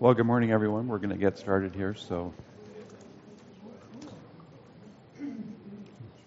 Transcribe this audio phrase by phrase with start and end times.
[0.00, 0.88] Well, good morning, everyone.
[0.88, 2.34] We're going to get started here, so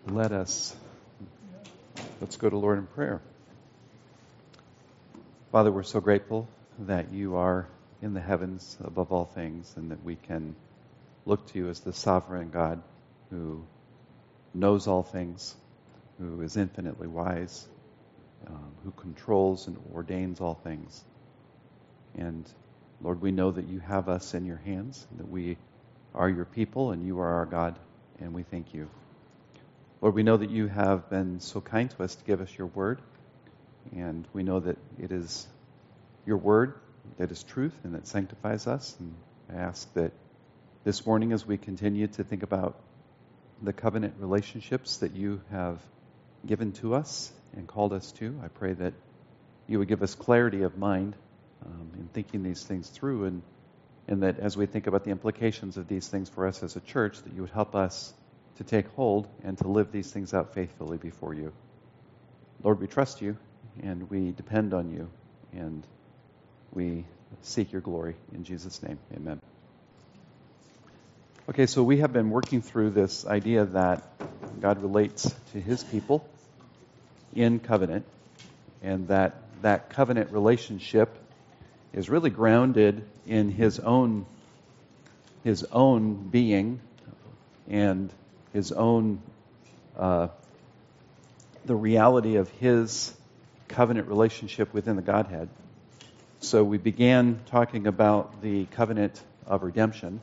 [0.08, 0.74] let us
[2.22, 3.22] let's go to Lord in prayer.
[5.52, 6.48] Father, we're so grateful
[6.80, 7.68] that you are
[8.02, 10.56] in the heavens above all things, and that we can
[11.26, 12.82] look to you as the sovereign God
[13.30, 13.66] who
[14.54, 15.54] knows all things,
[16.20, 17.68] who is infinitely wise,
[18.48, 21.04] um, who controls and ordains all things,
[22.18, 22.50] and
[23.02, 25.58] Lord, we know that you have us in your hands, that we
[26.16, 27.78] are your people and you are our God,
[28.20, 28.90] and we thank you.
[30.02, 32.68] Lord, we know that you have been so kind to us to give us your
[32.68, 33.02] word,
[33.96, 35.48] and we know that it is
[36.26, 36.74] your word
[37.18, 38.96] that is truth and that sanctifies us.
[39.00, 39.16] And
[39.52, 40.12] I ask that
[40.84, 42.80] this morning, as we continue to think about
[43.62, 45.80] the covenant relationships that you have
[46.46, 48.94] given to us and called us to, I pray that
[49.68, 51.16] you would give us clarity of mind
[51.66, 53.42] um, in thinking these things through, and,
[54.08, 56.82] and that as we think about the implications of these things for us as a
[56.82, 58.14] church, that you would help us
[58.58, 61.52] to take hold and to live these things out faithfully before you.
[62.64, 63.38] Lord, we trust you
[63.82, 65.10] and we depend on you
[65.54, 65.86] and
[66.74, 67.06] we
[67.42, 68.16] seek your glory.
[68.34, 69.40] In Jesus' name, amen.
[71.50, 74.04] Okay, so we have been working through this idea that
[74.60, 76.28] God relates to his people
[77.34, 78.06] in covenant
[78.82, 81.18] and that that covenant relationship
[81.98, 84.28] is really grounded in his own
[85.44, 86.80] his own being
[87.68, 88.14] and
[88.54, 89.20] his own
[89.98, 90.28] uh,
[91.66, 93.12] the reality of his
[93.68, 95.50] covenant relationship within the Godhead.
[96.40, 100.22] So we began talking about the covenant of redemption,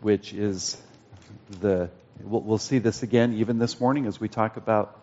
[0.00, 0.76] which is
[1.60, 1.90] the
[2.24, 5.00] we'll, we'll see this again even this morning as we talk about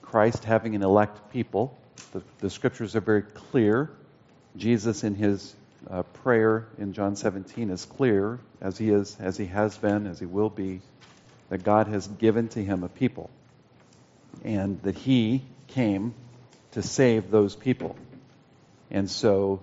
[0.00, 1.76] Christ having an elect people.
[2.12, 3.90] The, the scriptures are very clear
[4.56, 5.54] Jesus, in his
[5.88, 10.18] uh, prayer in John 17, is clear, as he is, as he has been, as
[10.18, 10.80] he will be,
[11.50, 13.30] that God has given to him a people,
[14.44, 16.14] and that he came
[16.72, 17.96] to save those people.
[18.90, 19.62] And so,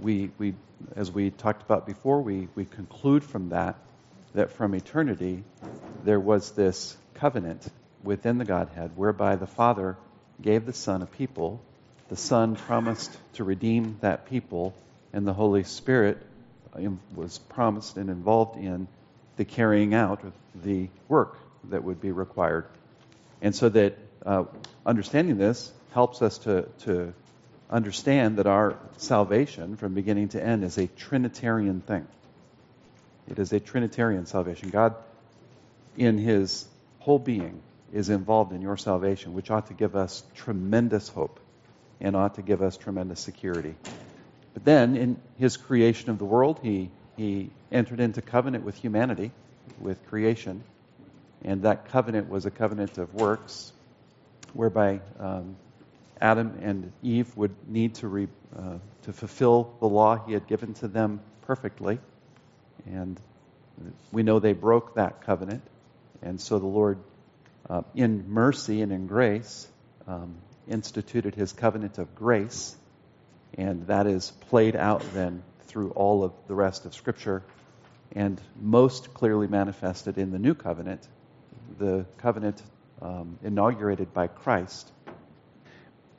[0.00, 0.54] we, we,
[0.96, 3.76] as we talked about before, we, we conclude from that
[4.34, 5.42] that from eternity
[6.04, 7.66] there was this covenant
[8.02, 9.96] within the Godhead whereby the Father
[10.40, 11.60] gave the Son a people
[12.08, 14.74] the Son promised to redeem that people,
[15.12, 16.18] and the Holy Spirit
[17.14, 18.88] was promised and involved in
[19.36, 20.32] the carrying out of
[20.62, 21.36] the work
[21.70, 22.66] that would be required.
[23.42, 24.44] And so that uh,
[24.86, 27.12] understanding this helps us to, to
[27.70, 32.06] understand that our salvation from beginning to end is a Trinitarian thing.
[33.28, 34.70] It is a Trinitarian salvation.
[34.70, 34.94] God,
[35.96, 36.66] in His
[37.00, 37.60] whole being,
[37.92, 41.40] is involved in your salvation, which ought to give us tremendous hope
[42.00, 43.74] and ought to give us tremendous security.
[44.54, 49.30] But then, in his creation of the world, he, he entered into covenant with humanity,
[49.80, 50.62] with creation,
[51.44, 53.72] and that covenant was a covenant of works,
[54.54, 55.56] whereby um,
[56.20, 60.74] Adam and Eve would need to, re, uh, to fulfill the law he had given
[60.74, 61.98] to them perfectly.
[62.86, 63.20] And
[64.10, 65.62] we know they broke that covenant.
[66.22, 66.98] And so the Lord,
[67.68, 69.68] uh, in mercy and in grace,
[70.06, 70.34] um,
[70.68, 72.76] instituted his covenant of grace,
[73.54, 77.42] and that is played out then through all of the rest of Scripture,
[78.12, 81.06] and most clearly manifested in the new covenant,
[81.78, 82.62] the covenant
[83.02, 84.90] um, inaugurated by Christ.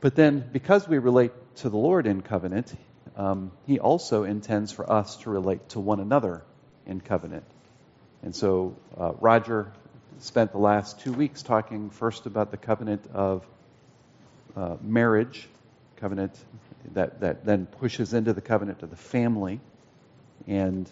[0.01, 2.73] But then, because we relate to the Lord in covenant,
[3.17, 6.43] um, He also intends for us to relate to one another
[6.85, 7.43] in covenant.
[8.23, 9.71] And so, uh, Roger
[10.19, 13.45] spent the last two weeks talking first about the covenant of
[14.55, 15.47] uh, marriage
[15.97, 16.33] covenant
[16.93, 19.59] that, that then pushes into the covenant of the family.
[20.47, 20.89] And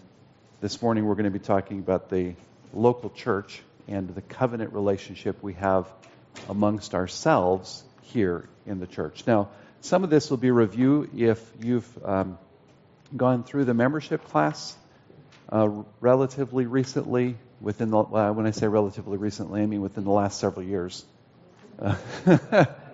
[0.62, 2.36] this morning we're going to be talking about the
[2.74, 5.88] local church and the covenant relationship we have
[6.50, 9.26] amongst ourselves here in the church.
[9.26, 9.50] Now,
[9.82, 12.38] some of this will be review if you've um,
[13.16, 14.76] gone through the membership class
[15.50, 15.70] uh,
[16.02, 17.38] relatively recently.
[17.60, 21.04] Within the, uh, when I say relatively recently, I mean within the last several years.
[21.80, 21.96] Uh,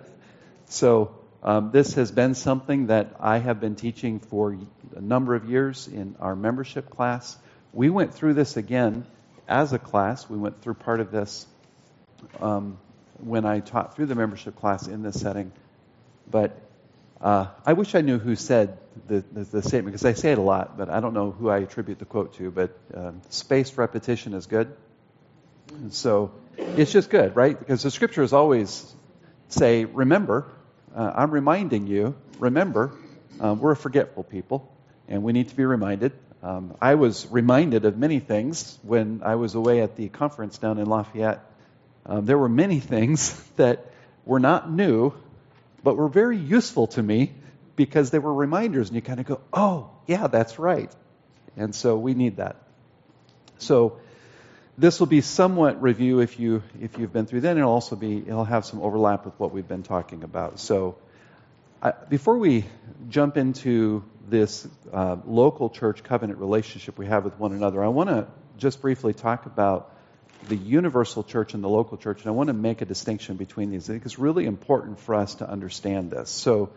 [0.74, 4.58] So um, this has been something that I have been teaching for
[4.96, 7.38] a number of years in our membership class.
[7.72, 9.06] We went through this again
[9.46, 10.28] as a class.
[10.28, 11.46] We went through part of this
[12.40, 12.76] um,
[13.18, 15.52] when I taught through the membership class in this setting.
[16.28, 16.60] But
[17.20, 18.76] uh, I wish I knew who said
[19.06, 21.50] the, the, the, statement because I say it a lot, but I don't know who
[21.50, 22.50] I attribute the quote to.
[22.50, 24.74] But um, spaced repetition is good.
[25.68, 27.56] And so it's just good, right?
[27.56, 28.92] Because the scriptures always
[29.48, 30.50] say, remember,
[30.94, 32.92] uh, I'm reminding you, remember,
[33.40, 34.72] uh, we're a forgetful people,
[35.08, 36.12] and we need to be reminded
[36.44, 40.76] Um, I was reminded of many things when I was away at the conference down
[40.76, 41.40] in Lafayette.
[42.04, 43.90] Um, there were many things that
[44.26, 45.14] were not new,
[45.82, 47.32] but were very useful to me
[47.76, 50.92] because they were reminders, and you kind of go, oh, yeah, that's right.
[51.56, 52.56] And so we need that.
[53.56, 54.00] So
[54.76, 57.40] this will be somewhat review if you if you've been through.
[57.40, 60.58] Then it'll also be it'll have some overlap with what we've been talking about.
[60.58, 60.96] So
[61.82, 62.64] I, before we
[63.08, 68.08] jump into this uh, local church covenant relationship we have with one another, I want
[68.08, 68.26] to
[68.56, 69.90] just briefly talk about
[70.48, 73.70] the universal church and the local church, and I want to make a distinction between
[73.70, 73.88] these.
[73.88, 76.30] I think it's really important for us to understand this.
[76.30, 76.70] So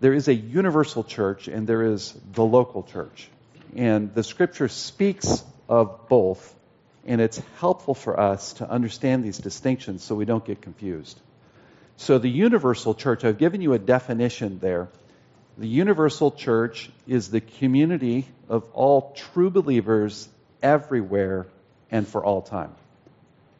[0.00, 3.28] there is a universal church and there is the local church.
[3.74, 6.54] And the scripture speaks of both,
[7.06, 11.18] and it's helpful for us to understand these distinctions so we don't get confused.
[11.96, 14.88] So, the universal church, I've given you a definition there.
[15.56, 20.28] The universal church is the community of all true believers
[20.62, 21.46] everywhere
[21.90, 22.74] and for all time.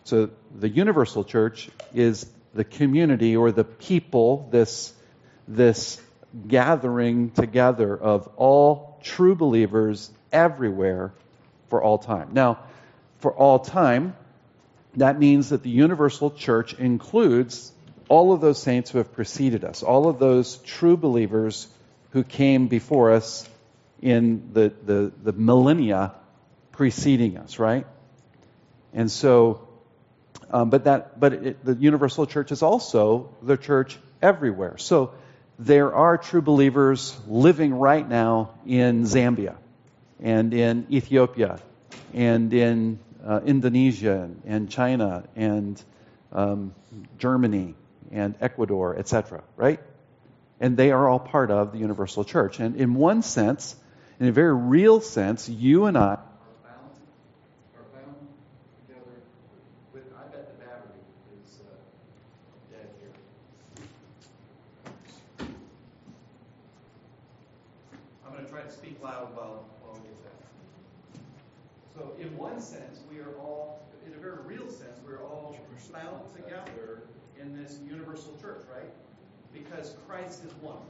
[0.05, 4.93] So, the universal church is the community or the people, this,
[5.49, 6.01] this
[6.47, 11.13] gathering together of all true believers everywhere
[11.69, 12.31] for all time.
[12.33, 12.59] Now,
[13.19, 14.15] for all time,
[14.97, 17.73] that means that the universal church includes
[18.09, 21.69] all of those saints who have preceded us, all of those true believers
[22.11, 23.49] who came before us
[24.01, 26.15] in the, the, the millennia
[26.73, 27.87] preceding us, right?
[28.93, 29.67] And so,
[30.51, 34.79] um, but that, but it, the universal church is also the church everywhere.
[34.79, 35.13] So
[35.59, 39.57] there are true believers living right now in Zambia
[40.21, 41.59] and in Ethiopia
[42.15, 45.83] and in uh, Indonesia and China and
[46.33, 46.75] um,
[47.19, 47.75] Germany
[48.11, 49.81] and Ecuador, etc., right?
[50.61, 52.61] And they are all part of the universal church.
[52.61, 53.77] And in one sense,
[54.21, 56.19] in a very real sense, you and I
[80.27, 80.83] Christ is one,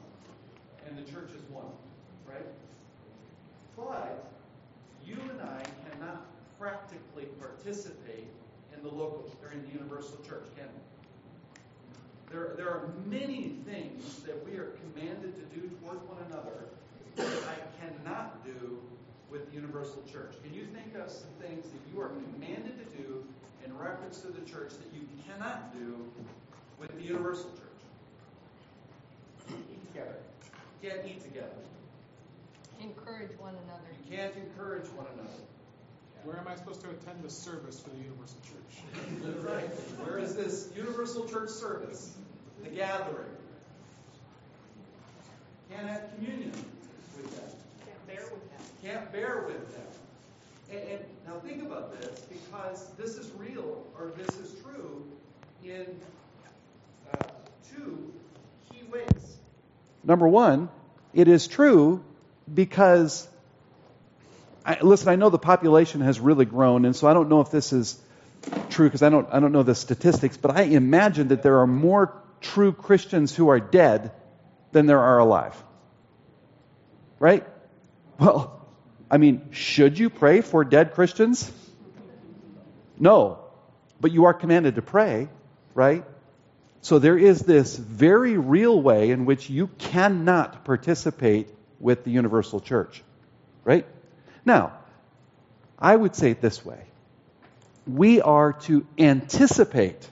[0.86, 1.72] and the church is one,
[2.26, 2.46] right?
[3.76, 4.24] But
[5.04, 6.26] you and I cannot
[6.58, 8.28] practically participate
[8.74, 12.32] in the local or in the universal church, can we?
[12.32, 16.70] There, there are many things that we are commanded to do toward one another
[17.16, 18.78] that I cannot do
[19.30, 20.34] with the universal church.
[20.42, 20.54] Can
[21.06, 23.24] you think of things that you are commanded to do
[23.64, 25.96] in reference to the church that you cannot do
[26.78, 27.62] with the universal church?
[29.50, 30.16] Eat together.
[30.82, 31.48] You can't eat together.
[32.80, 33.88] Encourage one another.
[34.04, 35.30] You can't encourage one another.
[36.24, 39.44] Where am I supposed to attend the service for the Universal Church?
[39.44, 39.70] Right.
[40.04, 42.16] Where is this Universal Church service?
[42.64, 43.30] The gathering.
[45.70, 46.50] Can't have communion
[47.16, 47.50] with them.
[47.86, 48.60] Can't bear with them.
[48.82, 49.95] Can't bear with them.
[50.70, 55.04] And, now think about this, because this is real, or this is true,
[55.64, 55.86] in
[57.12, 57.24] uh,
[57.74, 58.12] two
[58.70, 59.36] key ways.
[60.04, 60.68] Number one,
[61.14, 62.04] it is true
[62.52, 63.26] because,
[64.64, 67.50] I, listen, I know the population has really grown, and so I don't know if
[67.50, 68.00] this is
[68.70, 71.66] true because I don't, I don't know the statistics, but I imagine that there are
[71.66, 74.12] more true Christians who are dead
[74.72, 75.60] than there are alive.
[77.18, 77.44] Right?
[78.18, 78.55] Well,
[79.10, 81.50] I mean, should you pray for dead Christians?
[82.98, 83.38] No.
[84.00, 85.28] But you are commanded to pray,
[85.74, 86.04] right?
[86.80, 91.48] So there is this very real way in which you cannot participate
[91.80, 93.02] with the universal church.
[93.64, 93.86] Right?
[94.44, 94.72] Now,
[95.78, 96.80] I would say it this way.
[97.86, 100.08] We are to anticipate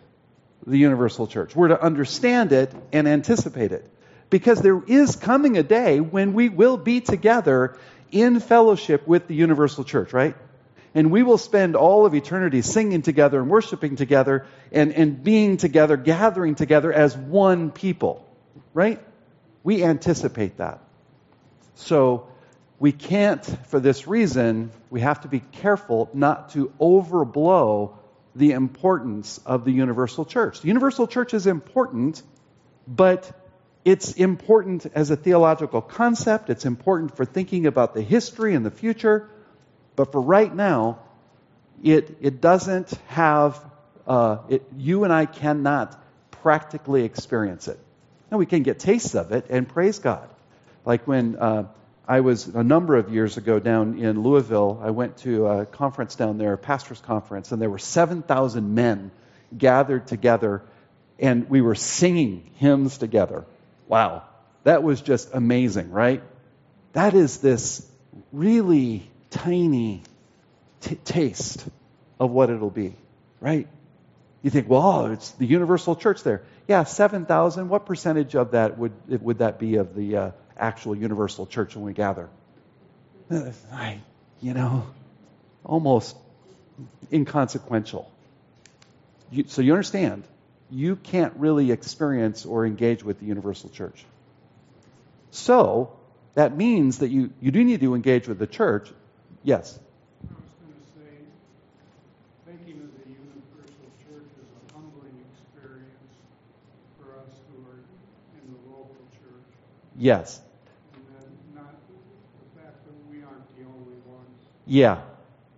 [0.66, 1.54] the universal church.
[1.54, 3.88] We're to understand it and anticipate it.
[4.30, 7.76] Because there is coming a day when we will be together
[8.14, 10.34] in fellowship with the universal church, right?
[10.94, 15.56] and we will spend all of eternity singing together and worshiping together and, and being
[15.56, 18.24] together, gathering together as one people.
[18.72, 19.00] Right?
[19.64, 20.80] We anticipate that.
[21.74, 22.28] So
[22.78, 27.96] we can't, for this reason, we have to be careful not to overblow
[28.36, 30.60] the importance of the universal church.
[30.60, 32.22] The universal church is important,
[32.86, 33.30] but
[33.84, 36.50] it's important as a theological concept.
[36.50, 39.28] It's important for thinking about the history and the future.
[39.96, 41.00] But for right now,
[41.82, 43.62] it, it doesn't have,
[44.06, 46.00] uh, it, you and I cannot
[46.30, 47.78] practically experience it.
[48.30, 50.28] Now we can get tastes of it and praise God.
[50.84, 51.64] Like when uh,
[52.06, 54.78] I was a number of years ago down in Louisville.
[54.82, 59.10] I went to a conference down there, a pastor's conference, and there were 7,000 men
[59.56, 60.62] gathered together,
[61.18, 63.46] and we were singing hymns together.
[63.88, 64.24] Wow.
[64.64, 66.22] That was just amazing, right?
[66.92, 67.86] That is this
[68.32, 70.02] really tiny
[70.80, 71.66] t- taste
[72.18, 72.94] of what it'll be,
[73.40, 73.68] right?
[74.42, 76.42] You think, well, it's the universal church there.
[76.68, 77.68] Yeah, 7,000.
[77.68, 81.84] What percentage of that would, would that be of the uh, actual universal church when
[81.84, 82.28] we gather?
[83.72, 84.00] I,
[84.40, 84.86] you know,
[85.64, 86.16] almost
[87.12, 88.10] inconsequential.
[89.30, 90.24] You, so you understand,
[90.74, 94.04] you can't really experience or engage with the universal church.
[95.30, 95.96] So
[96.34, 98.90] that means that you, you do need to engage with the church.
[99.44, 99.78] Yes?
[99.78, 101.14] I was going to say,
[102.44, 106.10] thinking of the universal church is a humbling experience
[106.98, 107.78] for us who are
[108.34, 109.46] in the local church.
[109.96, 110.40] Yes.
[110.94, 114.40] And not the fact that we aren't the only ones.
[114.66, 115.02] Yeah.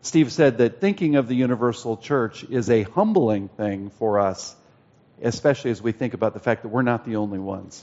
[0.02, 4.54] Steve said that thinking of the universal church is a humbling thing for us,
[5.22, 7.82] especially as we think about the fact that we're not the only ones.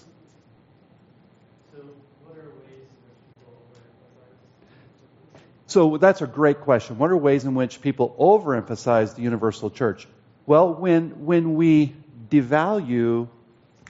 [1.72, 1.84] So,
[2.24, 5.68] what are ways in which people overemphasize?
[5.68, 6.98] So that's a great question.
[6.98, 10.08] What are ways in which people overemphasize the universal church?
[10.46, 11.96] Well, when when we
[12.30, 13.30] devalue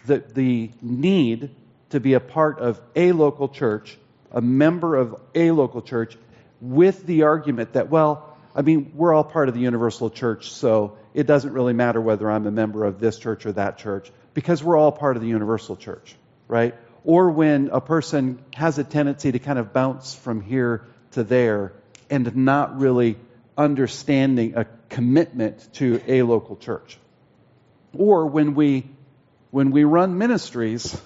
[0.05, 1.49] the the need
[1.89, 3.97] to be a part of a local church,
[4.31, 6.17] a member of a local church,
[6.59, 10.97] with the argument that, well, I mean, we're all part of the universal church, so
[11.13, 14.63] it doesn't really matter whether I'm a member of this church or that church, because
[14.63, 16.15] we're all part of the universal church,
[16.47, 16.75] right?
[17.03, 21.73] Or when a person has a tendency to kind of bounce from here to there
[22.09, 23.17] and not really
[23.57, 26.97] understanding a commitment to a local church.
[27.97, 28.87] Or when we
[29.51, 30.99] when we run ministries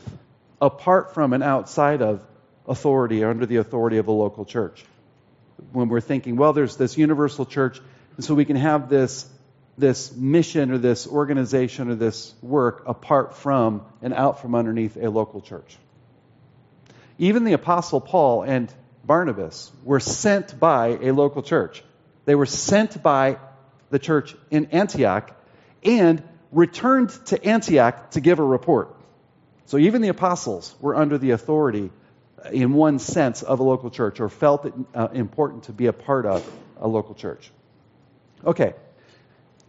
[0.62, 2.26] apart from and outside of
[2.66, 4.86] authority or under the authority of a local church
[5.72, 7.80] when we're thinking, well, there's this universal church,
[8.16, 9.28] and so we can have this,
[9.78, 15.10] this mission or this organization or this work apart from and out from underneath a
[15.10, 15.78] local church.
[17.18, 18.72] Even the Apostle Paul and
[19.04, 21.84] Barnabas were sent by a local church.
[22.26, 23.38] They were sent by
[23.90, 25.32] the church in Antioch
[25.84, 26.22] and
[26.52, 28.96] returned to Antioch to give a report.
[29.66, 31.90] So even the apostles were under the authority
[32.52, 35.94] in one sense of a local church or felt it uh, important to be a
[35.94, 37.50] part of a local church.
[38.46, 38.74] Okay,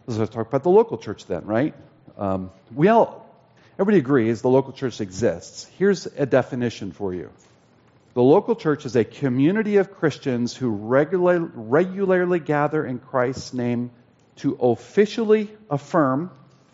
[0.05, 1.73] let's talk about the local church then, right?
[2.17, 3.25] Um, we all,
[3.75, 5.65] everybody agrees the local church exists.
[5.77, 7.31] Here's a definition for you.
[8.13, 13.91] The local church is a community of Christians who regular, regularly gather in Christ's name
[14.37, 16.31] to officially affirm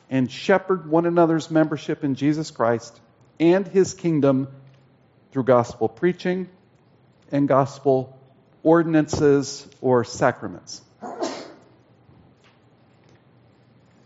[0.10, 3.00] and shepherd one another's membership in Jesus Christ
[3.40, 4.48] and his kingdom
[5.36, 6.48] through gospel preaching
[7.30, 8.18] and gospel
[8.64, 10.82] ordinances or sacraments.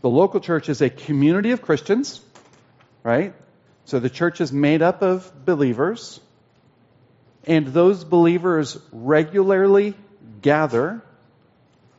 [0.01, 2.19] The local church is a community of Christians,
[3.03, 3.35] right?
[3.85, 6.19] So the church is made up of believers,
[7.45, 9.93] and those believers regularly
[10.41, 11.03] gather.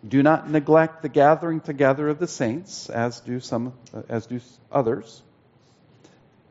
[0.09, 3.75] Do not neglect the gathering together of the saints, as do some,
[4.09, 4.41] as do
[4.73, 5.23] others.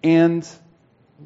[0.01, 0.48] And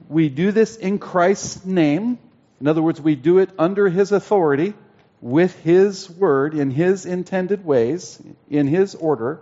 [0.09, 2.19] we do this in Christ's name.
[2.59, 4.73] In other words, we do it under His authority,
[5.21, 9.41] with His word, in His intended ways, in His order.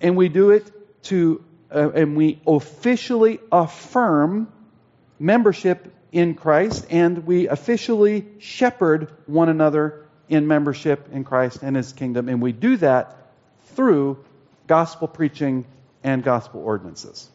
[0.00, 0.70] And we do it
[1.04, 1.44] to,
[1.74, 4.52] uh, and we officially affirm
[5.18, 11.92] membership in Christ, and we officially shepherd one another in membership in Christ and His
[11.92, 12.28] kingdom.
[12.28, 13.16] And we do that
[13.74, 14.24] through
[14.66, 15.66] gospel preaching
[16.02, 17.28] and gospel ordinances.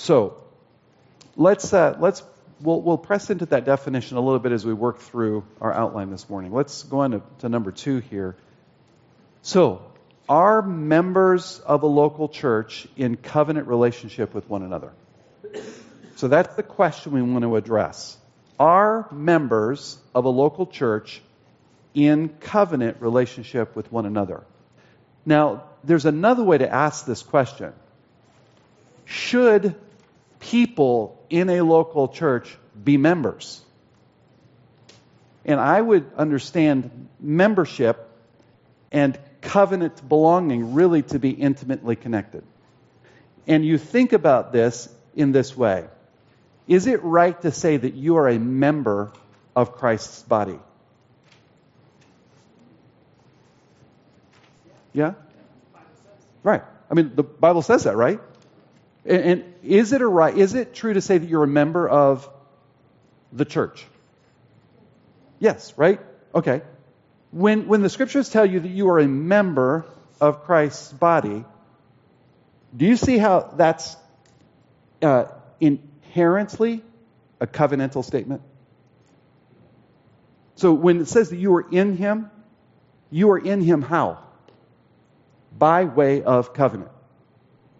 [0.00, 0.42] So
[1.36, 2.22] let's uh, let's
[2.60, 6.10] we'll, we'll press into that definition a little bit as we work through our outline
[6.10, 6.52] this morning.
[6.52, 8.34] Let's go on to, to number two here.
[9.42, 9.82] So,
[10.26, 14.92] are members of a local church in covenant relationship with one another?
[16.16, 18.16] So that's the question we want to address.
[18.58, 21.20] Are members of a local church
[21.94, 24.44] in covenant relationship with one another?
[25.26, 27.74] Now, there's another way to ask this question.
[29.04, 29.74] Should
[30.40, 33.62] people in a local church be members.
[35.44, 38.08] And I would understand membership
[38.90, 42.42] and covenant belonging really to be intimately connected.
[43.46, 45.86] And you think about this in this way
[46.66, 49.12] Is it right to say that you are a member
[49.54, 50.58] of Christ's body?
[54.92, 55.14] Yeah?
[56.42, 56.62] Right.
[56.90, 58.20] I mean, the Bible says that, right?
[59.04, 60.36] And, and is it a right?
[60.36, 62.28] Is it true to say that you're a member of
[63.32, 63.86] the church.
[65.38, 66.00] Yes, right?
[66.34, 66.62] Okay.
[67.30, 69.86] When, when the scriptures tell you that you are a member
[70.20, 71.44] of Christ's body,
[72.76, 73.96] do you see how that's
[75.02, 75.26] uh,
[75.60, 76.82] inherently
[77.40, 78.42] a covenantal statement?
[80.56, 82.30] So when it says that you are in Him,
[83.10, 84.18] you are in Him how?
[85.56, 86.90] By way of covenant.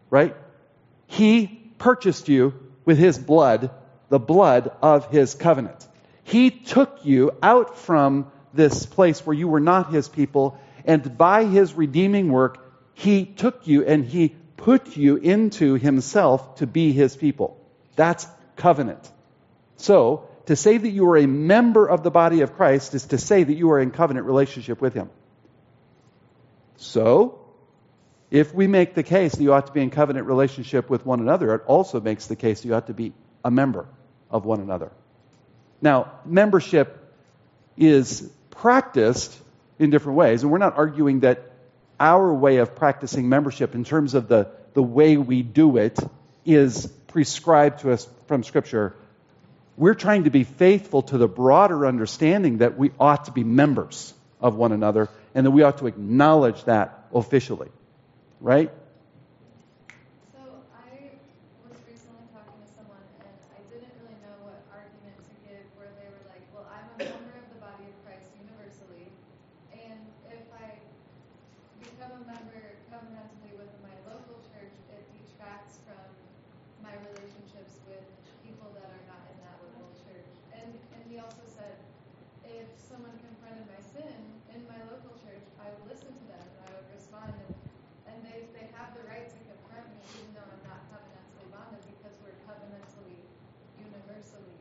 [0.09, 0.35] Right?
[1.11, 1.49] He
[1.79, 3.71] purchased you with His blood,
[4.11, 5.89] the blood of His covenant.
[6.23, 11.47] He took you out from this place where you were not His people, and by
[11.47, 12.65] His redeeming work,
[12.95, 17.61] He took you and He put you into Himself to be His people.
[17.97, 18.25] That's
[18.55, 19.11] covenant.
[19.79, 23.19] So, to say that you are a member of the body of Christ is to
[23.19, 25.11] say that you are in covenant relationship with Him.
[26.77, 27.40] So,
[28.31, 31.21] if we make the case that you ought to be in covenant relationship with one
[31.21, 33.13] another, it also makes the case that you ought to be
[33.45, 33.87] a member
[34.31, 34.93] of one another.
[35.83, 36.97] Now, membership
[37.77, 39.37] is practiced
[39.79, 41.51] in different ways, and we're not arguing that
[41.99, 45.99] our way of practicing membership in terms of the, the way we do it
[46.45, 48.95] is prescribed to us from Scripture.
[49.77, 54.15] We're trying to be faithful to the broader understanding that we ought to be members
[54.41, 57.69] of one another and that we ought to acknowledge that officially.
[58.41, 58.73] Right?
[60.33, 60.41] So
[60.73, 61.13] I
[61.69, 65.93] was recently talking to someone and I didn't really know what argument to give where
[66.01, 69.13] they were like, well, I'm a member of the body of Christ universally,
[69.77, 70.01] and
[70.33, 70.81] if I
[71.85, 76.01] become a member covenantally with my local church, it detracts from
[76.81, 78.09] my relationships with
[78.41, 80.33] people that are not in that local church.
[80.57, 81.77] And and he also said,
[82.49, 84.17] if someone confronted my sin
[84.57, 87.53] in my local church, I would listen to them and I would respond and
[88.11, 91.79] and they, they have the right to confront me even though I'm not covenantally bonded
[91.95, 93.23] because we're covenantally
[93.79, 94.59] universally.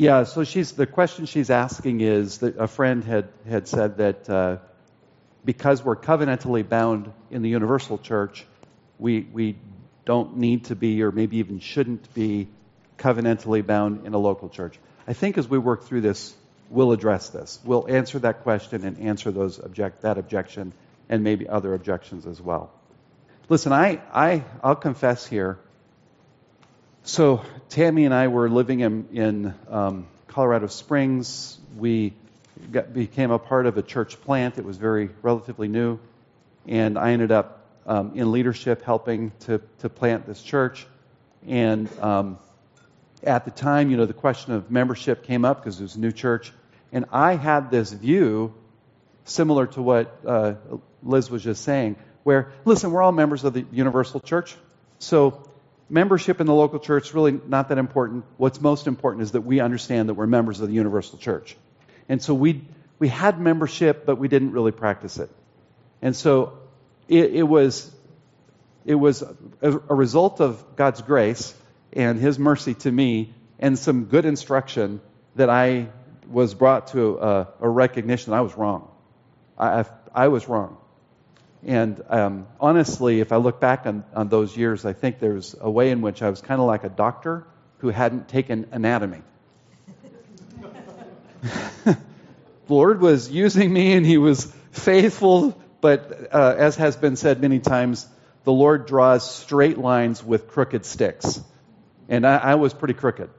[0.00, 4.30] Yeah, so she's the question she's asking is that a friend had had said that
[4.30, 4.56] uh,
[5.44, 8.46] because we're covenantally bound in the universal church,
[8.98, 9.56] we we
[10.06, 12.48] don't need to be, or maybe even shouldn't be,
[12.96, 14.78] covenantally bound in a local church.
[15.06, 16.34] I think as we work through this,
[16.70, 17.60] we'll address this.
[17.62, 20.72] We'll answer that question and answer those object that objection
[21.10, 22.72] and maybe other objections as well.
[23.50, 25.58] Listen, I I I'll confess here.
[27.02, 31.58] So Tammy and I were living in, in um, Colorado Springs.
[31.76, 32.12] We
[32.70, 34.58] got, became a part of a church plant.
[34.58, 35.98] It was very relatively new,
[36.66, 40.86] and I ended up um, in leadership helping to to plant this church.
[41.48, 42.38] And um,
[43.24, 46.00] at the time, you know, the question of membership came up because it was a
[46.00, 46.52] new church,
[46.92, 48.52] and I had this view
[49.24, 50.54] similar to what uh,
[51.02, 54.54] Liz was just saying, where listen, we're all members of the universal church,
[54.98, 55.49] so
[55.90, 58.24] membership in the local church is really not that important.
[58.36, 61.56] What's most important is that we understand that we're members of the universal church.
[62.08, 62.62] And so we,
[62.98, 65.30] we had membership, but we didn't really practice it.
[66.00, 66.58] And so
[67.08, 67.90] it, it was,
[68.84, 69.22] it was
[69.60, 71.54] a, result of God's grace
[71.92, 75.00] and His mercy to me and some good instruction
[75.36, 75.88] that I
[76.28, 78.88] was brought to a, a recognition that I was wrong.
[79.58, 80.78] I, I was wrong.
[81.66, 85.70] And um, honestly, if I look back on, on those years, I think there's a
[85.70, 87.46] way in which I was kind of like a doctor
[87.78, 89.22] who hadn't taken anatomy.
[91.84, 91.96] the
[92.68, 97.58] Lord was using me and He was faithful, but uh, as has been said many
[97.58, 98.06] times,
[98.44, 101.40] the Lord draws straight lines with crooked sticks.
[102.08, 103.30] And I, I was pretty crooked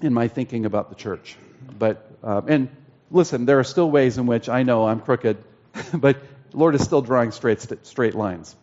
[0.00, 1.36] in my thinking about the church.
[1.78, 2.68] But, um, and
[3.10, 5.38] listen, there are still ways in which I know I'm crooked,
[5.94, 6.16] but
[6.52, 8.54] the Lord is still drawing straight, straight lines.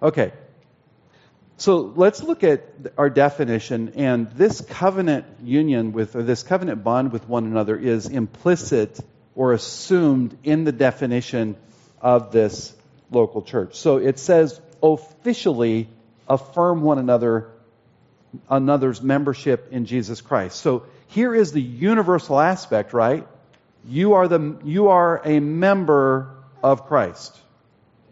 [0.00, 0.32] Okay.
[1.56, 2.64] So let's look at
[2.96, 8.06] our definition, and this covenant union with, or this covenant bond with one another is
[8.06, 8.98] implicit
[9.34, 11.56] or assumed in the definition
[12.00, 12.72] of this
[13.10, 13.74] local church.
[13.74, 15.88] So it says officially
[16.28, 17.50] affirm one another,
[18.48, 20.60] another's membership in Jesus Christ.
[20.60, 23.26] So here is the universal aspect, right?
[23.84, 27.38] You are the, you are a member of Christ.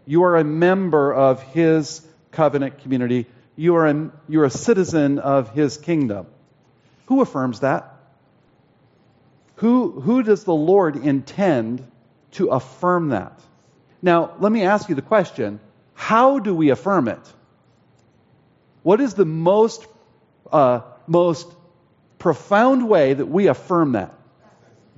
[0.05, 3.25] You are a member of His covenant community.
[3.55, 6.27] You are a, you're a citizen of His kingdom.
[7.07, 7.93] Who affirms that?
[9.57, 11.85] Who, who does the Lord intend
[12.33, 13.39] to affirm that?
[14.01, 15.59] Now, let me ask you the question
[15.93, 17.33] how do we affirm it?
[18.83, 19.85] What is the most,
[20.51, 21.51] uh, most
[22.19, 24.13] profound way that we affirm that?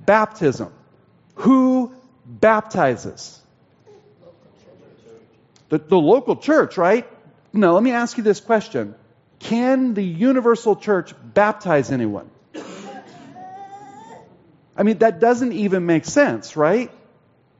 [0.04, 0.72] Baptism.
[1.36, 1.89] Who
[2.40, 3.38] baptizes?
[5.68, 7.06] The, the local church, right?
[7.52, 8.94] Now, let me ask you this question.
[9.38, 12.30] can the universal church baptize anyone?
[14.76, 16.90] I mean, that doesn't even make sense, right?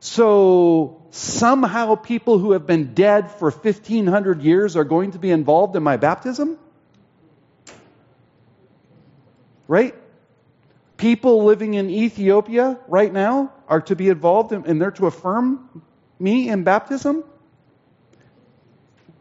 [0.00, 5.76] So somehow people who have been dead for 1500 years are going to be involved
[5.76, 6.58] in my baptism?
[9.68, 9.94] Right?
[10.96, 15.82] People living in Ethiopia right now are to be involved in, and they're to affirm
[16.18, 17.24] me in baptism?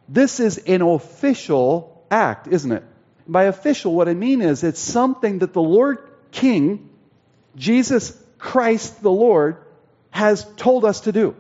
[0.10, 2.84] This is an official act, isn't it?
[3.28, 6.00] By official, what I mean is it's something that the Lord
[6.32, 6.90] King,
[7.56, 9.58] Jesus Christ the Lord,
[10.10, 11.36] has told us to do,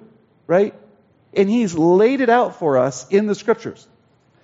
[0.45, 0.75] right?
[1.33, 3.87] And He's laid it out for us in the scriptures.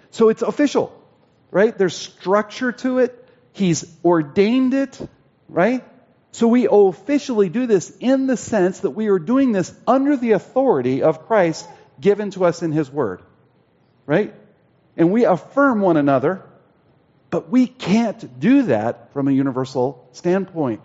[0.10, 0.92] So it's official,
[1.52, 1.78] right?
[1.78, 3.30] There's structure to it.
[3.54, 5.00] He's ordained it,
[5.48, 5.84] right?
[6.36, 10.34] So we officially do this in the sense that we are doing this under the
[10.34, 11.66] authority of Christ
[12.02, 13.22] given to us in His Word,
[14.06, 14.36] right?
[14.98, 16.44] And we affirm one another,
[17.30, 20.82] but we can't do that from a universal standpoint.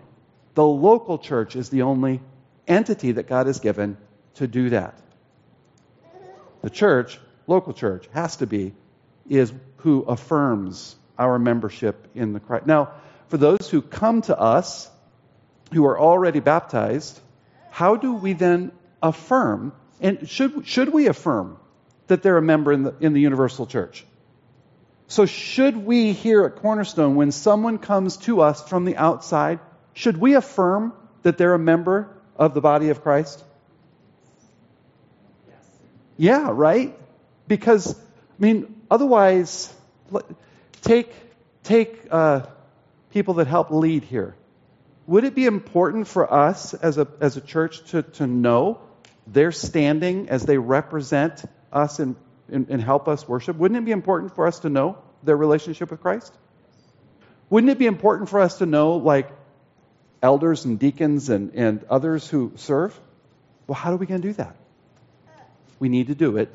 [0.53, 2.21] The local church is the only
[2.65, 3.97] entity that God has given
[4.35, 4.97] to do that.
[6.61, 8.73] The church, local church, has to be,
[9.27, 12.67] is who affirms our membership in the Christ.
[12.67, 12.93] Now,
[13.27, 14.89] for those who come to us
[15.71, 17.19] who are already baptized,
[17.69, 19.73] how do we then affirm?
[19.99, 21.57] And should, should we affirm
[22.07, 24.05] that they're a member in the, in the universal church?
[25.07, 29.59] So, should we here at Cornerstone, when someone comes to us from the outside,
[29.93, 33.43] should we affirm that they're a member of the body of Christ?
[35.47, 35.57] Yes.
[36.17, 36.97] Yeah, right?
[37.47, 37.99] Because, I
[38.39, 39.73] mean, otherwise,
[40.81, 41.13] take,
[41.63, 42.45] take uh,
[43.11, 44.35] people that help lead here.
[45.07, 48.79] Would it be important for us as a, as a church to, to know
[49.27, 52.15] their standing as they represent us and,
[52.49, 53.57] and, and help us worship?
[53.57, 56.33] Wouldn't it be important for us to know their relationship with Christ?
[57.49, 59.29] Wouldn't it be important for us to know, like,
[60.21, 62.97] elders and deacons and, and others who serve?
[63.67, 64.55] Well, how are we going to do that?
[65.79, 66.49] We need to do it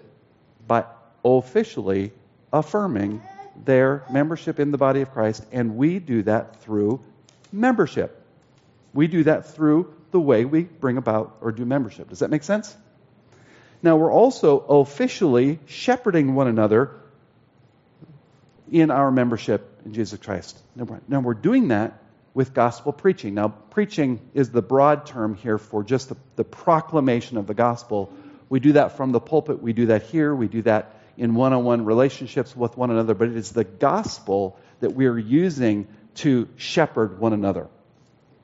[0.66, 0.85] by
[1.24, 2.12] officially
[2.52, 3.22] affirming
[3.64, 7.02] their membership in the body of Christ, and we do that through
[7.52, 8.22] membership.
[8.96, 12.09] We do that through the way we bring about or do membership.
[12.09, 12.74] Does that make sense?
[13.82, 16.96] Now, we're also officially shepherding one another
[18.70, 20.59] in our membership in Jesus Christ.
[20.74, 22.02] Now, we're doing that
[22.35, 23.35] with gospel preaching.
[23.35, 28.12] Now, preaching is the broad term here for just the, the proclamation of the gospel.
[28.48, 31.52] We do that from the pulpit, we do that here, we do that in one
[31.52, 35.88] on one relationships with one another, but it is the gospel that we are using
[36.16, 37.68] to shepherd one another,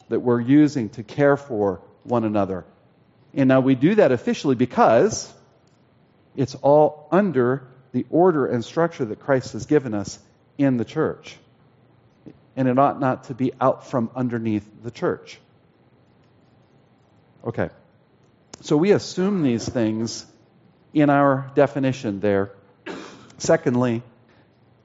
[0.09, 2.65] that we're using to care for one another.
[3.35, 5.33] And now we do that officially because
[6.37, 10.19] it's all under the order and structure that Christ has given us
[10.59, 11.37] in the church.
[12.57, 15.39] And it ought not to be out from underneath the church.
[17.45, 17.71] Okay.
[18.61, 20.27] So we assume these things
[20.93, 22.53] in our definition there.
[23.39, 24.03] Secondly,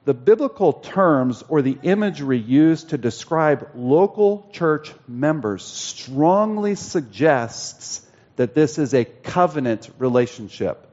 [0.08, 8.00] the biblical terms or the imagery used to describe local church members strongly suggests
[8.36, 10.86] that this is a covenant relationship.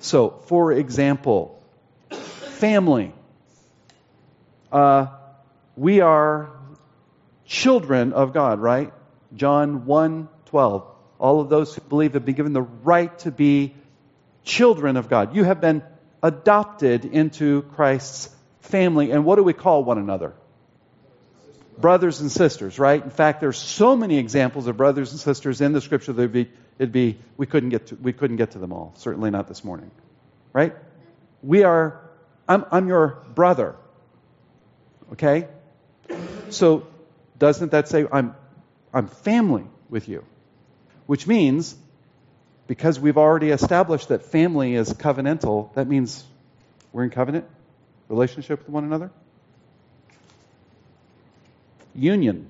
[0.00, 1.58] So, for example,
[2.10, 3.14] family.
[4.70, 5.06] Uh,
[5.74, 6.50] we are
[7.46, 8.92] children of God, right?
[9.34, 10.86] John 1 12.
[11.18, 13.74] All of those who believe have been given the right to be
[14.44, 15.34] children of God.
[15.34, 15.82] You have been
[16.22, 19.10] adopted into Christ's family.
[19.10, 20.34] And what do we call one another?
[21.78, 23.02] Brothers and sisters, right?
[23.02, 26.32] In fact, there's so many examples of brothers and sisters in the scripture that it'd
[26.32, 28.94] be, it'd be we couldn't get to, we couldn't get to them all.
[28.96, 29.90] Certainly not this morning,
[30.52, 30.74] right?
[31.42, 32.00] We are.
[32.48, 33.76] I'm, I'm your brother.
[35.12, 35.48] Okay.
[36.48, 36.86] So,
[37.38, 38.34] doesn't that say I'm
[38.92, 40.24] I'm family with you?
[41.04, 41.76] Which means
[42.66, 46.24] because we've already established that family is covenantal, that means
[46.92, 47.44] we're in covenant
[48.08, 49.10] relationship with one another.
[51.94, 52.48] Union.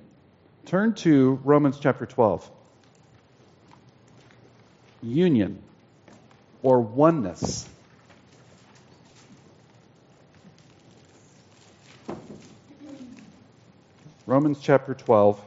[0.65, 2.51] Turn to Romans chapter 12.
[5.03, 5.63] Union
[6.63, 7.69] or oneness.
[14.27, 15.41] Romans chapter 12.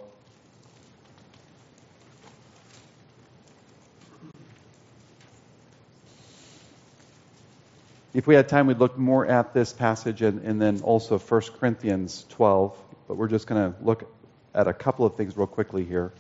[8.20, 11.42] If we had time, we'd look more at this passage and, and then also 1
[11.58, 12.78] Corinthians 12,
[13.08, 14.14] but we're just going to look
[14.54, 16.12] at a couple of things real quickly here.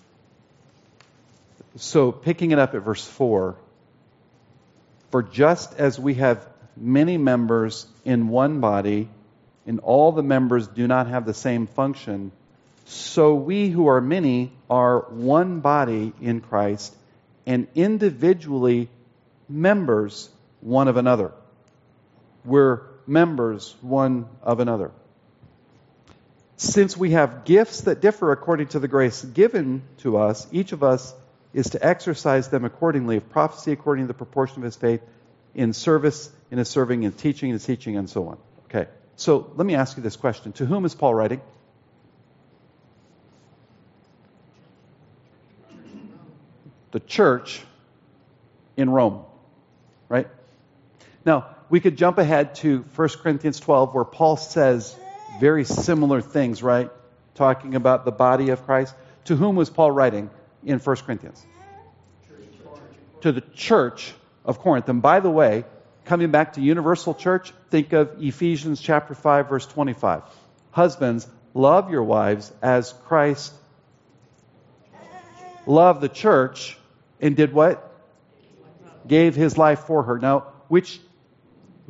[1.75, 3.57] So, picking it up at verse 4
[5.11, 9.09] For just as we have many members in one body,
[9.67, 12.31] and all the members do not have the same function,
[12.85, 16.95] so we who are many are one body in Christ
[17.45, 18.87] and individually
[19.49, 20.29] members
[20.61, 21.33] one of another.
[22.49, 24.91] We're members one of another.
[26.57, 30.83] Since we have gifts that differ according to the grace given to us, each of
[30.83, 31.13] us
[31.53, 33.17] is to exercise them accordingly.
[33.17, 35.01] Of prophecy according to the proportion of his faith,
[35.53, 38.37] in service, in his serving, in teaching, in his teaching, and so on.
[38.65, 38.89] Okay.
[39.15, 40.51] So let me ask you this question.
[40.53, 41.41] To whom is Paul writing?
[46.91, 47.61] The church
[48.75, 49.23] in Rome.
[50.09, 50.27] Right?
[51.23, 54.95] Now, we could jump ahead to 1 Corinthians 12 where Paul says
[55.39, 56.89] very similar things, right?
[57.35, 58.93] Talking about the body of Christ.
[59.25, 60.29] To whom was Paul writing
[60.63, 61.45] in 1 Corinthians?
[63.21, 64.89] To the church of Corinth.
[64.89, 65.65] And by the way,
[66.05, 70.23] coming back to universal church, think of Ephesians chapter 5 verse 25.
[70.71, 73.53] Husbands, love your wives as Christ
[75.69, 76.77] loved the church
[77.21, 77.85] and did what?
[79.07, 80.17] Gave his life for her.
[80.17, 80.99] Now, which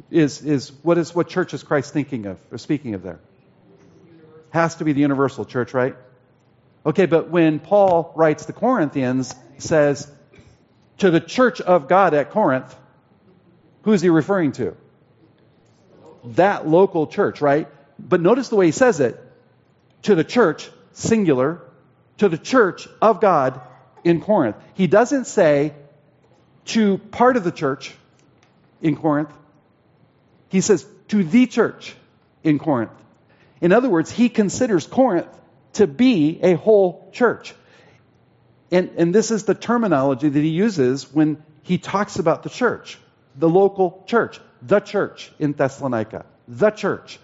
[0.09, 3.19] is, is what is what church is Christ thinking of or speaking of there?
[4.51, 5.95] Has to be the universal church, right?
[6.85, 10.11] Okay, but when Paul writes the Corinthians, says
[10.99, 12.75] to the church of God at Corinth,
[13.83, 14.75] who is he referring to?
[16.23, 17.67] That local church, right?
[17.97, 19.19] But notice the way he says it.
[20.03, 21.61] To the church, singular,
[22.17, 23.61] to the church of God
[24.03, 24.55] in Corinth.
[24.73, 25.73] He doesn't say
[26.65, 27.93] to part of the church
[28.81, 29.31] in Corinth.
[30.49, 31.95] He says to the church
[32.43, 32.91] in Corinth.
[33.61, 35.27] In other words, he considers Corinth
[35.73, 37.53] to be a whole church.
[38.71, 42.97] And, and this is the terminology that he uses when he talks about the church,
[43.35, 47.19] the local church, the church in Thessalonica, the church.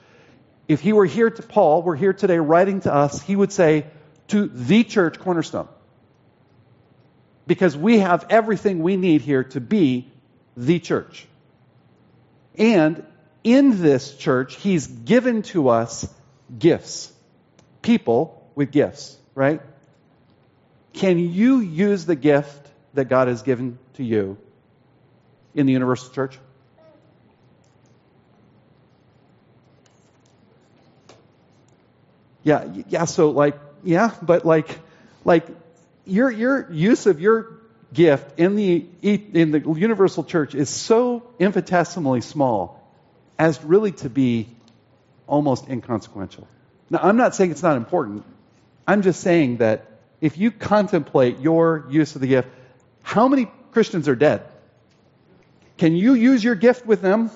[0.67, 3.85] If he were here to Paul, were here today writing to us, he would say
[4.29, 5.67] to the church cornerstone.
[7.47, 10.11] Because we have everything we need here to be
[10.57, 11.27] the church.
[12.57, 13.05] And
[13.45, 16.11] in this church, he's given to us
[16.57, 17.13] gifts.
[17.83, 19.61] People with gifts, right?
[20.93, 24.37] Can you use the gift that God has given to you
[25.53, 26.39] in the universal church?
[32.43, 34.79] Yeah, yeah, so like, yeah, but like,
[35.23, 35.45] like,
[36.05, 37.59] your, your use of your
[37.93, 42.84] gift in the, in the universal church is so infinitesimally small
[43.37, 44.47] as really to be
[45.27, 46.47] almost inconsequential.
[46.89, 48.23] Now, I'm not saying it's not important.
[48.87, 49.89] I'm just saying that
[50.21, 52.49] if you contemplate your use of the gift,
[53.01, 54.43] how many Christians are dead?
[55.77, 57.29] Can you use your gift with them?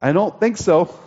[0.00, 0.98] I don't think so.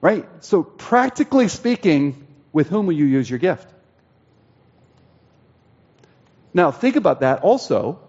[0.00, 0.26] Right?
[0.40, 3.66] So, practically speaking, with whom will you use your gift?
[6.52, 8.00] Now, think about that also.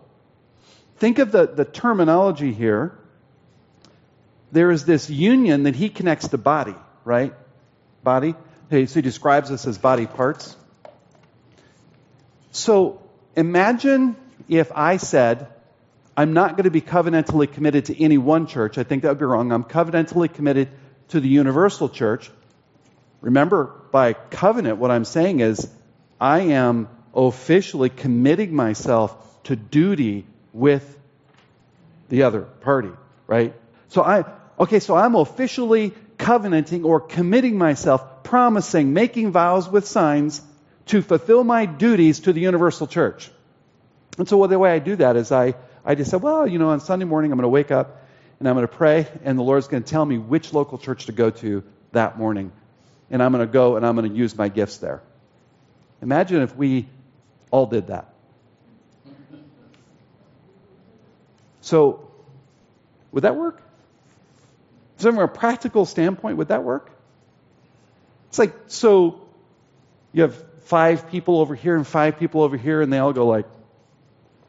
[0.98, 2.98] Think of the, the terminology here.
[4.52, 7.34] There is this union that he connects to body, right?
[8.04, 8.36] Body.
[8.70, 10.56] So he describes us as body parts.
[12.52, 13.02] So
[13.36, 14.16] imagine
[14.48, 15.48] if I said,
[16.16, 18.78] I'm not going to be covenantally committed to any one church.
[18.78, 19.52] I think that would be wrong.
[19.52, 20.70] I'm covenantally committed
[21.10, 22.30] to the universal church.
[23.22, 25.70] Remember, by covenant, what I'm saying is
[26.20, 31.00] I am officially committing myself to duty with
[32.10, 32.92] the other party,
[33.28, 33.54] right?
[33.90, 34.26] So I,
[34.62, 40.39] okay, so I'm officially covenanting or committing myself, promising, making vows with signs
[40.86, 43.32] to fulfill my duties to the universal church.
[44.19, 46.69] And so the way I do that is I, I just said, well, you know,
[46.69, 48.06] on Sunday morning I'm going to wake up
[48.39, 51.08] and I'm going to pray and the Lord's going to tell me which local church
[51.08, 52.52] to go to that morning.
[53.10, 55.02] And I'm going to go and I'm going to use my gifts there.
[56.04, 56.88] Imagine if we
[57.50, 58.13] all did that.
[61.62, 62.12] So,
[63.12, 63.62] would that work?
[65.02, 66.92] So, from a practical standpoint, would that work?
[68.30, 69.28] It's like, so
[70.14, 70.36] you have
[70.66, 73.46] five people over here and five people over here, and they all go like,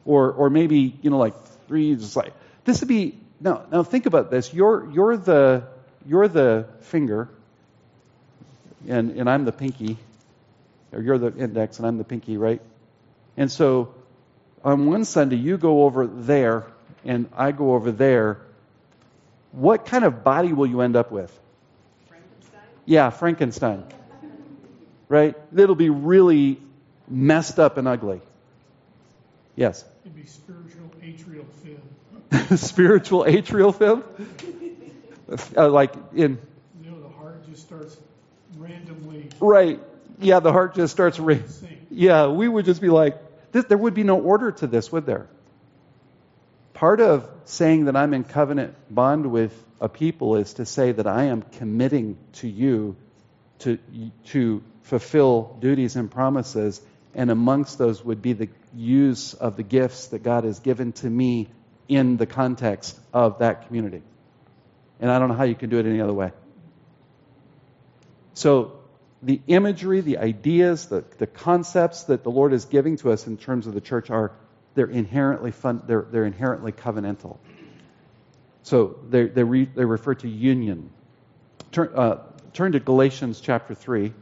[0.04, 1.34] or or maybe you know like
[1.66, 1.94] three.
[1.96, 2.32] Just like
[2.64, 3.64] this would be now.
[3.72, 4.52] Now think about this.
[4.52, 5.64] You're you're the
[6.06, 7.28] you're the finger,
[8.88, 9.96] and and I'm the pinky,
[10.92, 12.60] or you're the index and I'm the pinky, right?
[13.36, 13.94] And so
[14.64, 16.66] on one Sunday you go over there
[17.04, 18.40] and I go over there.
[19.52, 21.30] What kind of body will you end up with?
[22.08, 22.60] Frankenstein?
[22.86, 23.84] Yeah, Frankenstein.
[25.08, 25.36] Right?
[25.54, 26.58] It'll be really
[27.08, 28.22] messed up and ugly.
[29.54, 29.84] Yes.
[30.04, 32.58] It'd be spiritual atrial fib.
[32.58, 34.04] Spiritual atrial fib?
[35.56, 36.38] Uh, like in
[36.82, 37.96] You know, the heart just starts
[38.56, 39.80] randomly Right.
[40.18, 41.36] Yeah, the heart just starts ra-
[41.90, 43.18] Yeah, we would just be like,
[43.52, 45.26] this, there would be no order to this, would there?
[46.82, 51.06] Part of saying that I'm in covenant bond with a people is to say that
[51.06, 52.96] I am committing to you
[53.60, 53.78] to,
[54.30, 56.82] to fulfill duties and promises,
[57.14, 61.08] and amongst those would be the use of the gifts that God has given to
[61.08, 61.46] me
[61.86, 64.02] in the context of that community.
[64.98, 66.32] And I don't know how you can do it any other way.
[68.34, 68.80] So
[69.22, 73.36] the imagery, the ideas, the, the concepts that the Lord is giving to us in
[73.36, 74.32] terms of the church are
[74.74, 77.38] they're inherently fun, they're, they're inherently covenantal.
[78.62, 80.90] So they they re, they refer to union.
[81.72, 82.18] Turn, uh,
[82.52, 84.12] turn to Galatians chapter three.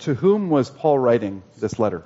[0.00, 2.04] To whom was Paul writing this letter?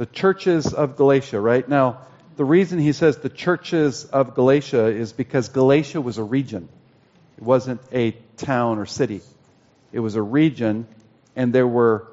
[0.00, 1.68] the churches of Galatia, right?
[1.68, 1.98] Now,
[2.40, 6.70] the reason he says the churches of Galatia is because Galatia was a region.
[7.36, 9.20] It wasn't a town or city.
[9.92, 10.88] It was a region,
[11.36, 12.08] and there were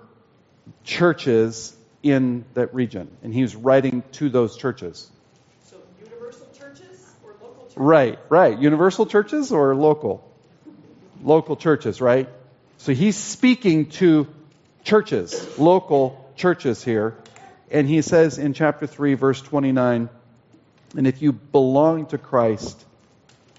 [0.84, 3.10] churches in that region.
[3.24, 5.10] And he was writing to those churches.
[5.63, 7.78] So universal churches or local churches?
[7.78, 8.60] Right, right.
[8.60, 10.30] Universal churches or local?
[11.24, 12.28] Local churches, right?
[12.80, 14.28] So he's speaking to
[14.84, 17.16] churches, local churches here.
[17.72, 20.10] And he says in chapter 3, verse 29,
[20.95, 22.84] and if you belong to Christ,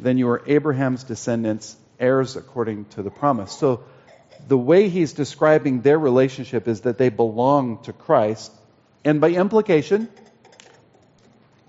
[0.01, 3.53] then you are Abraham's descendants, heirs according to the promise.
[3.53, 3.85] So
[4.47, 8.53] the way he's describing their relationship is that they belong to Christ,
[9.05, 10.09] and by implication,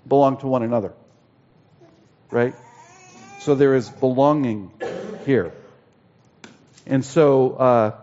[0.06, 0.92] belong to one another.
[2.30, 2.54] Right?
[3.40, 4.70] So there is belonging
[5.26, 5.52] here.
[6.86, 7.96] And so, uh,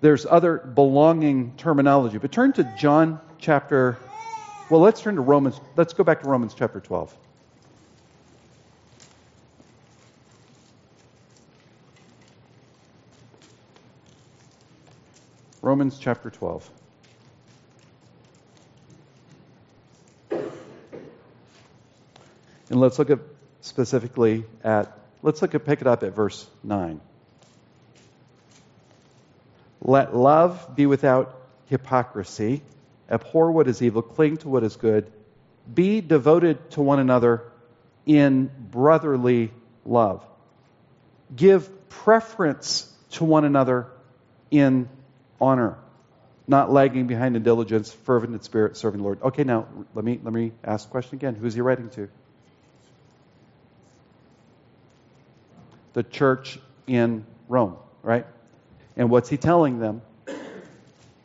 [0.00, 2.18] there's other belonging terminology.
[2.18, 3.98] But turn to John chapter,
[4.68, 7.14] well, let's turn to Romans, let's go back to Romans chapter 12.
[15.62, 16.70] Romans chapter 12.
[22.68, 23.18] And let's look at
[23.60, 27.00] specifically at, let's look at, pick it up at verse 9.
[29.80, 32.62] Let love be without hypocrisy.
[33.10, 35.10] Abhor what is evil, cling to what is good.
[35.72, 37.42] Be devoted to one another
[38.04, 39.52] in brotherly
[39.84, 40.24] love.
[41.34, 43.88] Give preference to one another
[44.50, 44.88] in
[45.40, 45.76] honor,
[46.46, 49.22] not lagging behind in diligence, fervent in spirit, serving the Lord.
[49.22, 51.34] Okay, now let me let me ask the question again.
[51.34, 52.08] Who's he writing to?
[55.94, 58.26] The church in Rome, right?
[58.96, 60.02] And what's he telling them?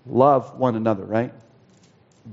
[0.06, 1.34] Love one another, right?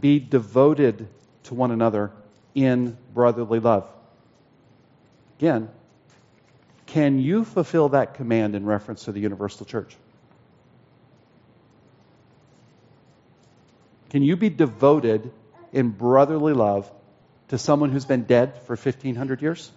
[0.01, 1.09] Be devoted
[1.45, 2.13] to one another
[2.55, 3.89] in brotherly love.
[5.39, 5.69] Again,
[6.87, 9.97] can you fulfill that command in reference to the universal church?
[14.11, 15.31] Can you be devoted
[15.73, 16.91] in brotherly love
[17.49, 19.71] to someone who's been dead for 1500 years?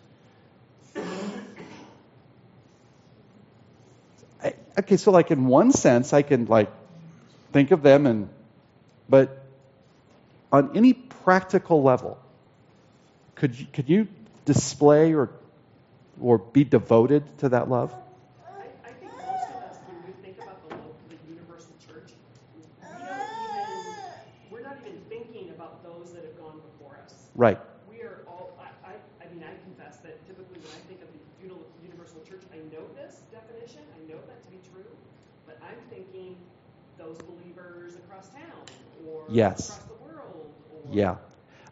[4.44, 6.72] I, okay, so like in one sense, I can like
[7.52, 8.30] think of them and,
[9.10, 9.41] but
[10.52, 12.20] on any practical level,
[13.36, 14.08] could you, could you
[14.46, 15.30] display or,
[16.22, 17.94] or be devoted to that love?
[17.94, 22.12] I, I think most of us, when we think about the, universal church,
[22.54, 23.96] we don't even,
[24.52, 27.30] we're not even thinking about those that have gone before us.
[27.36, 27.60] Right.
[27.90, 31.08] We are all, I, I, I mean, I confess that typically when I think of
[31.16, 31.22] the
[31.82, 34.92] universal church, I know this definition, I know that to be true,
[35.48, 36.36] but I'm thinking
[36.98, 38.62] those believers across town
[39.08, 39.70] or Yes.
[39.70, 40.52] across the world.
[40.74, 41.16] Or, Yeah.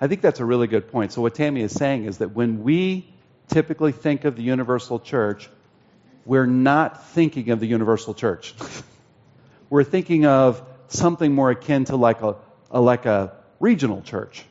[0.01, 1.11] I think that's a really good point.
[1.11, 3.13] So what Tammy is saying is that when we
[3.47, 5.49] typically think of the universal church,
[6.25, 8.53] we're not thinking of the universal church.
[9.69, 12.35] we're thinking of something more akin to like a,
[12.71, 14.43] a like a regional church.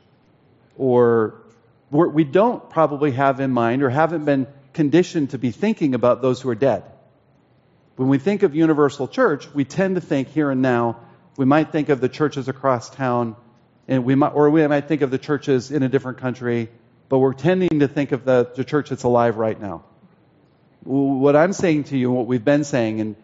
[0.77, 1.43] Or
[1.91, 6.23] we're, we don't probably have in mind or haven't been conditioned to be thinking about
[6.23, 6.85] those who are dead.
[7.97, 11.01] When we think of universal church, we tend to think here and now.
[11.37, 13.35] We might think of the churches across town,
[13.89, 16.69] and we might, or we might think of the churches in a different country,
[17.09, 19.85] but we're tending to think of the, the church that's alive right now.
[20.85, 23.17] What I'm saying to you, and what we've been saying, and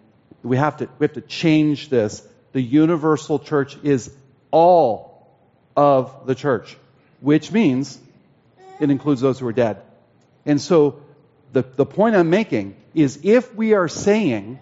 [0.42, 2.26] we have to we have to change this.
[2.52, 4.12] The universal church is
[4.50, 5.28] all
[5.76, 6.76] of the church,
[7.20, 7.98] which means
[8.80, 9.82] it includes those who are dead.
[10.46, 11.00] And so
[11.52, 14.58] the, the point I'm making is if we are saying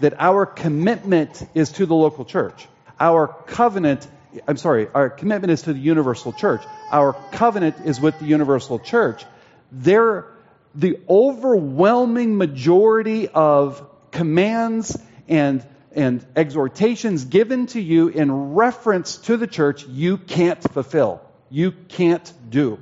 [0.00, 2.66] that our commitment is to the local church.
[2.98, 4.06] Our covenant,
[4.46, 6.62] I'm sorry, our commitment is to the universal church.
[6.90, 9.24] Our covenant is with the universal church.
[9.72, 10.26] There,
[10.74, 14.96] the overwhelming majority of commands
[15.28, 21.20] and and exhortations given to you in reference to the church you can't fulfill.
[21.50, 22.78] You can't do.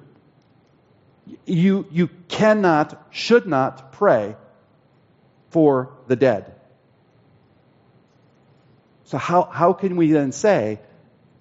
[1.46, 4.36] You, you cannot, should not pray
[5.50, 6.54] for the dead.
[9.04, 10.80] So how, how can we then say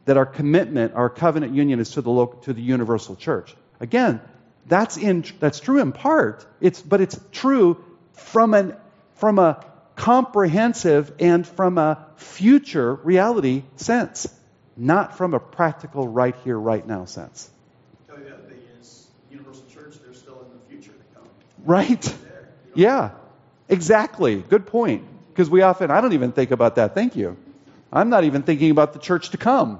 [0.08, 3.55] that our commitment, our covenant union is to the local, to the universal church?
[3.80, 4.20] Again,
[4.66, 6.45] that's in, that's true in part.
[6.60, 7.84] It's, but it's true
[8.14, 8.76] from an,
[9.16, 9.64] from a
[9.95, 14.28] comprehensive and from a future reality sense,
[14.76, 17.49] not from a practical right here, right now sense.
[18.08, 21.30] Tell you the thing is, Universal Church, they're still in the future to come.
[21.66, 22.01] Right?
[22.01, 22.12] There.
[22.12, 23.10] You don't- Yeah,
[23.70, 24.38] exactly.
[24.38, 25.03] Good point.
[25.30, 26.95] Because we often, I don't even think about that.
[26.95, 27.38] Thank you.
[27.93, 29.80] I'm not even thinking about the church to come.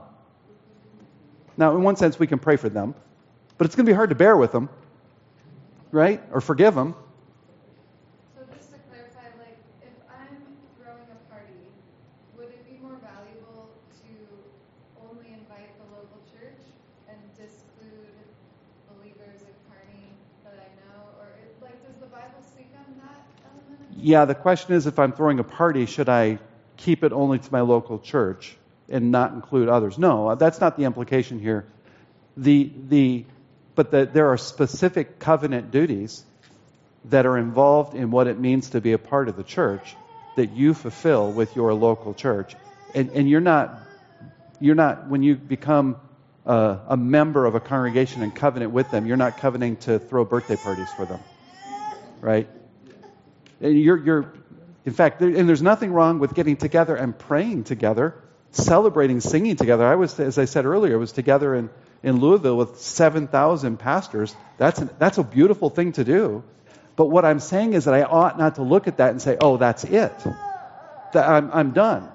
[1.58, 2.94] Now, in one sense, we can pray for them,
[3.58, 4.70] but it's going to be hard to bear with them,
[5.92, 6.22] right?
[6.32, 6.94] Or forgive them.
[8.36, 10.38] So just to clarify, like, if I'm
[10.78, 11.66] throwing a party,
[12.38, 13.74] would it be more valuable
[14.06, 14.10] to
[15.02, 16.62] only invite the local church
[17.10, 18.14] and disclude
[18.94, 20.14] believers at Kearney
[20.46, 21.10] that I know?
[21.20, 23.82] Or, it, like, does the Bible speak on that element?
[23.98, 26.38] Yeah, the question is if I'm throwing a party, should I
[26.78, 28.58] keep it only to my local church
[28.90, 29.98] and not include others?
[29.98, 31.66] No, uh, that's not the implication here.
[32.36, 33.26] The, the,
[33.76, 36.24] but the, there are specific covenant duties
[37.06, 39.96] that are involved in what it means to be a part of the church
[40.36, 42.56] that you fulfill with your local church.
[42.94, 43.88] And, and you're not,
[44.60, 45.98] you're not, when you become
[46.46, 50.26] a, a member of a congregation and covenant with them, you're not covenanting to throw
[50.26, 51.24] birthday parties for them.
[52.22, 52.48] Right?
[53.62, 54.34] And you're, you're,
[54.86, 58.16] in fact, there, and there's nothing wrong with getting together and praying together,
[58.58, 59.86] celebrating, singing together.
[59.86, 61.70] I was, as I said earlier, was together in,
[62.04, 64.36] in Louisville with 7,000 pastors.
[64.58, 66.44] That's, an, that's a beautiful thing to do.
[66.96, 69.38] But what I'm saying is that I ought not to look at that and say,
[69.40, 70.14] oh, that's it.
[71.14, 72.10] That I'm, I'm done.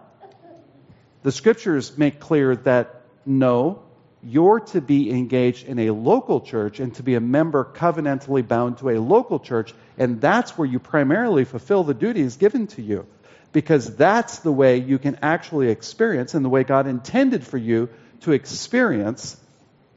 [1.22, 3.82] The scriptures make clear that no,
[4.24, 8.78] you're to be engaged in a local church and to be a member covenantally bound
[8.78, 13.06] to a local church, and that's where you primarily fulfill the duties given to you.
[13.52, 17.90] Because that's the way you can actually experience and the way God intended for you
[18.22, 19.36] to experience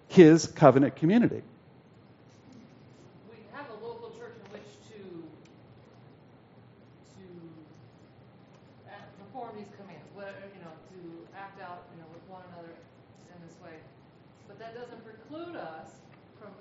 [0.10, 1.41] His covenant community.
[3.30, 4.99] we have a local church in which to,
[7.16, 7.24] to
[8.91, 12.74] act- perform these commands, whatever, you know, to act out, you know, with one another
[12.74, 13.78] in this way.
[14.47, 15.89] But that doesn't preclude us
[16.39, 16.51] from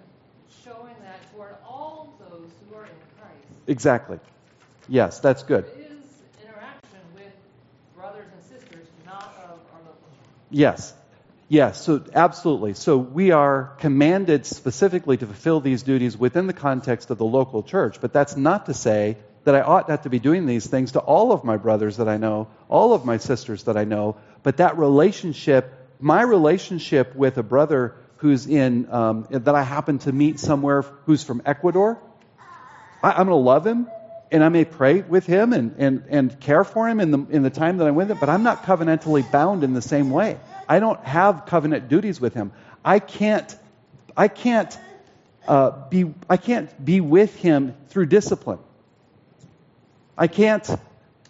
[0.63, 3.59] showing that toward all those who are in Christ.
[3.67, 4.19] Exactly.
[4.89, 5.65] Yes, that's good.
[5.65, 7.33] It is interaction with
[7.97, 10.29] brothers and sisters, not of our local church.
[10.55, 10.95] Yes.
[11.49, 12.75] Yes, so absolutely.
[12.75, 17.63] So we are commanded specifically to fulfill these duties within the context of the local
[17.63, 20.93] church, but that's not to say that I ought not to be doing these things
[20.93, 24.17] to all of my brothers that I know, all of my sisters that I know,
[24.43, 30.13] but that relationship, my relationship with a brother who's in, um, that I happen to
[30.13, 31.99] meet somewhere who's from Ecuador,
[33.03, 33.89] I, I'm going to love him,
[34.35, 37.45] and I may pray with him and, and, and care for him in the, in
[37.45, 40.39] the time that I'm with him, but I'm not covenantally bound in the same way.
[40.69, 42.51] I don't have covenant duties with him.
[42.85, 43.57] I can't,
[44.17, 44.77] I can't,
[45.47, 48.59] uh, be, I can't be with him through discipline.
[50.19, 50.69] I can't,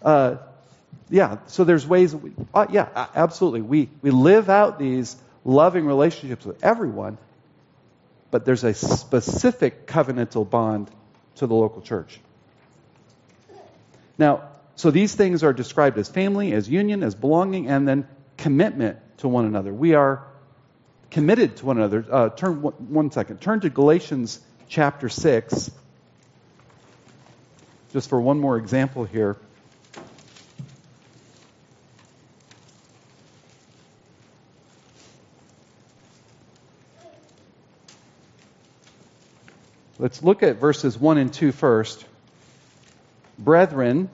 [0.01, 0.37] uh,
[1.07, 3.61] yeah, so there's ways, we, uh, yeah, absolutely.
[3.61, 7.19] We, we live out these loving relationships with everyone,
[8.31, 10.89] but there's a specific covenantal bond
[11.35, 12.19] to the local church.
[14.17, 18.07] Now, so these things are described as family, as union, as belonging, and then
[18.37, 19.73] commitment to one another.
[19.73, 20.23] We are
[21.11, 22.05] committed to one another.
[22.09, 23.41] Uh, turn one, second.
[23.41, 25.71] Turn to Galatians chapter six.
[27.93, 29.37] Just for one more example here.
[39.97, 42.03] Let's look at verses 1 and 2 first.
[43.37, 44.09] Brethren,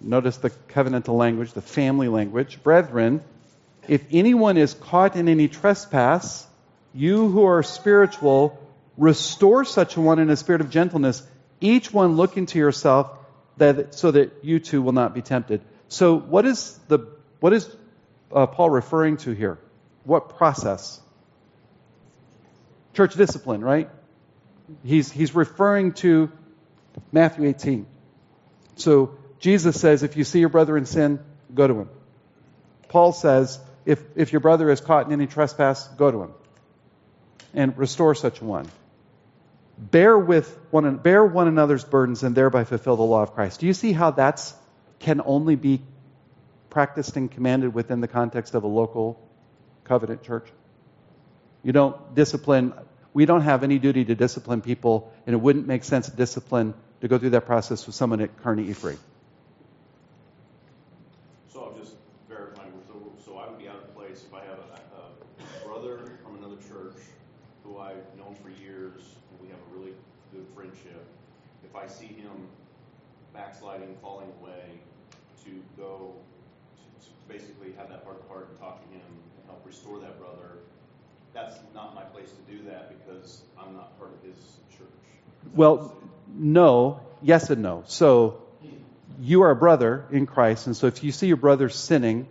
[0.00, 2.62] notice the covenantal language, the family language.
[2.62, 3.22] Brethren,
[3.88, 6.46] if anyone is caught in any trespass,
[6.94, 8.58] you who are spiritual,
[8.96, 11.22] restore such a one in a spirit of gentleness,
[11.60, 13.10] each one looking to yourself,
[13.56, 15.60] that, so that you too will not be tempted.
[15.88, 17.00] So, what is the
[17.40, 17.68] what is
[18.32, 19.58] uh, Paul referring to here?
[20.04, 21.00] What process?
[22.94, 23.88] Church discipline, right?
[24.84, 26.30] He's he's referring to
[27.10, 27.86] Matthew 18.
[28.78, 31.20] So Jesus says, if you see your brother in sin,
[31.54, 31.90] go to him.
[32.88, 36.32] Paul says, if, if your brother is caught in any trespass, go to him
[37.54, 38.68] and restore such one.
[39.78, 43.60] Bear with one, bear one another's burdens and thereby fulfill the law of Christ.
[43.60, 44.54] Do you see how that's
[44.98, 45.82] can only be
[46.70, 49.20] practiced and commanded within the context of a local
[49.84, 50.48] covenant church?
[51.62, 52.74] You don't discipline,
[53.14, 56.74] we don't have any duty to discipline people, and it wouldn't make sense to discipline
[57.00, 58.96] to go through that process with someone at Kearney E-Free.
[61.52, 61.94] So I'll just
[62.28, 66.10] verify, so, so I would be out of place if I have a, a brother
[66.24, 66.96] from another church
[67.64, 69.92] who I've known for years, and we have a really
[70.32, 71.06] good friendship.
[71.64, 72.48] If I see him
[73.32, 74.64] backsliding, falling away,
[75.44, 76.14] to go,
[77.00, 80.00] to, to basically have that heart to heart and talk to him and help restore
[80.00, 80.58] that brother,
[81.32, 84.88] that's not my place to do that because I'm not part of his church.
[85.54, 85.96] Well,
[86.38, 87.82] no, yes and no.
[87.86, 88.42] So
[89.20, 92.28] you are a brother in Christ, and so if you see your brother sinning,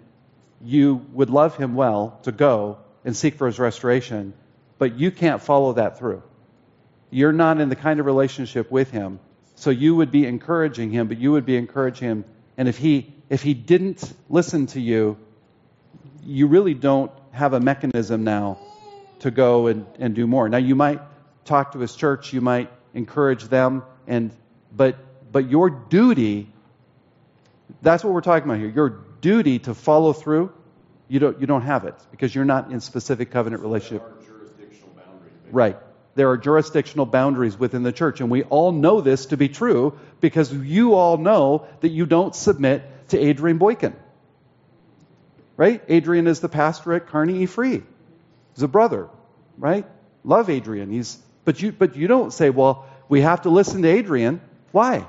[0.61, 4.33] you would love him well to go and seek for his restoration,
[4.77, 6.23] but you can't follow that through.
[7.09, 9.19] You're not in the kind of relationship with him,
[9.55, 12.25] so you would be encouraging him, but you would be encouraging him,
[12.57, 15.17] and if he if he didn't listen to you,
[16.23, 18.57] you really don't have a mechanism now
[19.19, 20.47] to go and, and do more.
[20.47, 21.01] Now you might
[21.43, 24.31] talk to his church, you might encourage them, and
[24.75, 24.97] but
[25.31, 26.47] but your duty
[27.81, 28.69] that's what we're talking about here.
[28.69, 28.89] Your
[29.21, 30.51] duty to follow through,
[31.07, 34.03] you don't you don't have it because you're not in specific covenant relationship.
[34.03, 35.33] There are jurisdictional boundaries.
[35.51, 35.77] Right.
[36.15, 39.99] There are jurisdictional boundaries within the church, and we all know this to be true
[40.19, 43.95] because you all know that you don't submit to Adrian Boykin.
[45.55, 45.83] Right?
[45.87, 47.83] Adrian is the pastor at Kearney Free.
[48.53, 49.09] He's a brother,
[49.57, 49.85] right?
[50.23, 50.91] Love Adrian.
[50.91, 54.41] He's but you but you don't say, well, we have to listen to Adrian.
[54.71, 55.07] Why?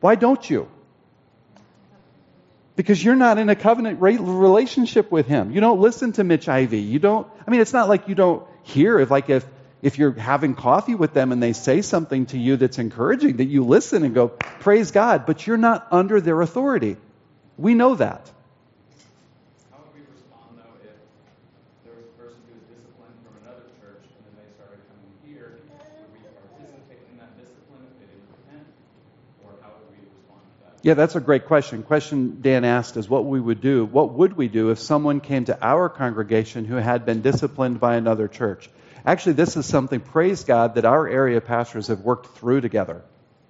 [0.00, 0.68] Why don't you?
[2.76, 5.50] Because you're not in a covenant relationship with him.
[5.50, 6.80] You don't listen to Mitch Ivy.
[6.80, 7.26] You don't.
[7.46, 9.46] I mean, it's not like you don't hear if like if
[9.82, 13.44] if you're having coffee with them and they say something to you that's encouraging, that
[13.44, 15.26] you listen and go, praise God.
[15.26, 16.96] But you're not under their authority.
[17.56, 18.30] We know that.
[19.70, 20.96] How would we respond though if
[21.84, 25.12] there was a person who was disciplined from another church and then they started coming
[25.24, 25.64] here?
[25.64, 28.66] Would we participate in that discipline if they didn't repent?
[29.44, 30.75] Or how would we respond to that?
[30.86, 31.82] Yeah, that's a great question.
[31.82, 33.84] Question Dan asked is what we would do.
[33.84, 37.96] What would we do if someone came to our congregation who had been disciplined by
[37.96, 38.70] another church?
[39.04, 43.02] Actually, this is something, praise God, that our area pastors have worked through together.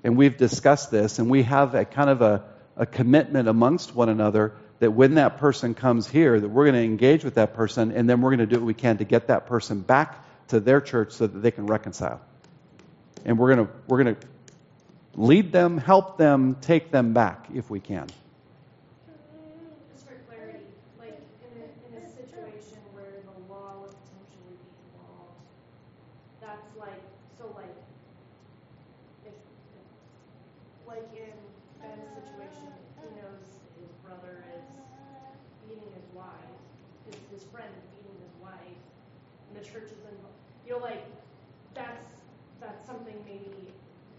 [0.02, 2.42] And we've discussed this, and we have a kind of a,
[2.74, 6.90] a commitment amongst one another that when that person comes here, that we're going to
[6.90, 9.26] engage with that person, and then we're going to do what we can to get
[9.26, 12.22] that person back to their church so that they can reconcile.
[13.26, 14.26] And we're going to, we're going to
[15.16, 18.06] lead them, help them, take them back if we can.
[19.92, 20.60] Just for clarity,
[20.98, 25.40] like in a, in a situation where the law would potentially be involved,
[26.40, 27.00] that's like,
[27.38, 27.72] so like,
[29.24, 31.32] if, if- like in
[31.80, 32.68] Ben's situation,
[33.00, 33.42] he knows
[33.80, 34.68] his brother is
[35.64, 36.52] beating his wife,
[37.08, 38.80] his, his friend is beating his wife,
[39.48, 40.36] and the church is involved,
[40.68, 41.02] you know, like,
[41.74, 42.20] that's,
[42.60, 43.72] that's something maybe,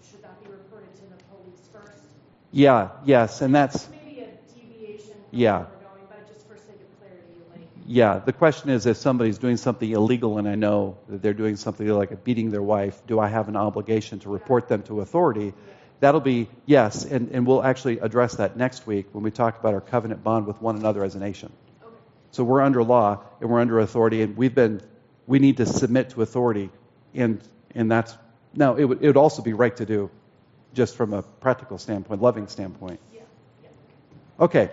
[0.04, 2.04] should that be reported to the police first?
[2.52, 5.58] Yeah, yes, and that's Maybe a deviation Yeah.
[5.58, 5.68] going,
[6.10, 7.24] but just for sake of clarity,
[7.54, 11.34] like, Yeah, the question is if somebody's doing something illegal and I know that they're
[11.34, 15.02] doing something like beating their wife, do I have an obligation to report them to
[15.02, 15.54] authority?
[16.00, 19.74] That'll be yes, and, and we'll actually address that next week when we talk about
[19.74, 21.52] our covenant bond with one another as a nation.
[21.84, 21.96] okay.
[22.32, 24.82] So we're under law and we're under authority, and we've been
[25.26, 26.70] we need to submit to authority,
[27.16, 27.42] and
[27.76, 28.16] and that's
[28.54, 30.10] now it would it would also be right to do,
[30.74, 33.00] just from a practical standpoint, loving standpoint.
[33.14, 33.22] Yeah,
[33.64, 33.70] yeah.
[34.40, 34.70] Okay.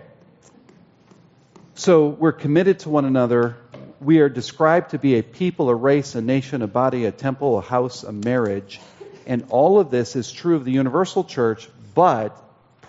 [1.75, 3.57] So we're committed to one another.
[4.01, 7.59] We are described to be a people, a race, a nation, a body, a temple,
[7.59, 8.81] a house, a marriage.
[9.27, 12.41] And all of this is true of the universal church, but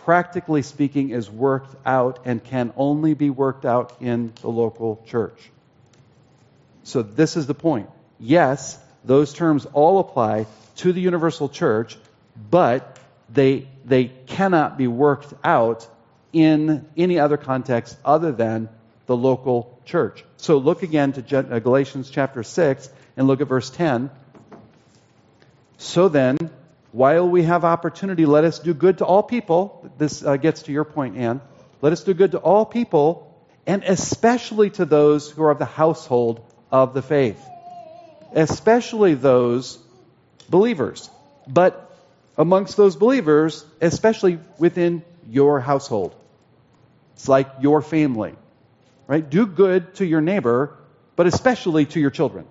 [0.06, 5.50] practically speaking is worked out and can only be worked out in the local church.
[6.84, 7.90] So this is the point.
[8.20, 10.46] Yes, those terms all apply
[10.78, 11.98] to the universal church,
[12.36, 15.88] but they, they cannot be worked out
[16.34, 18.70] in any other context other than
[19.06, 20.24] the local church.
[20.38, 24.10] So look again to uh, Galatians chapter 6 and look at verse 10.
[25.78, 26.38] So then,
[26.92, 29.92] while we have opportunity, let us do good to all people.
[29.98, 31.42] This uh, gets to your point, Anne.
[31.82, 33.34] Let us do good to all people,
[33.68, 37.42] and especially to those who are of the household of the faith.
[38.34, 39.78] Especially those
[40.50, 41.10] believers.
[41.48, 41.85] But
[42.38, 46.16] amongst those believers, especially within your household.
[47.16, 48.36] It's like your family.
[49.08, 49.28] Right?
[49.28, 50.76] Do good to your neighbor,
[51.16, 52.46] but especially to your children.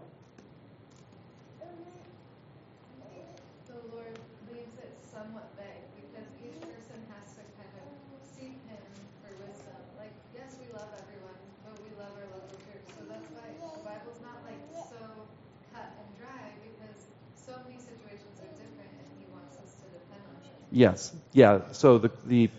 [3.67, 4.15] The Lord
[4.55, 7.91] leaves it somewhat vague because each person has to kind of
[8.23, 8.87] seek Him
[9.19, 9.83] for wisdom.
[9.99, 11.35] Like, yes, we love everyone,
[11.67, 12.87] but we love our local church.
[12.95, 15.27] So that's why the Bible's not like so
[15.75, 20.23] cut and dry because so many situations are different and He wants us to depend
[20.31, 20.64] on Him.
[20.75, 21.13] Yes.
[21.33, 21.61] Yeah.
[21.73, 22.51] So the, the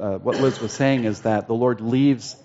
[0.00, 2.36] uh, what Liz was saying is that the Lord leaves,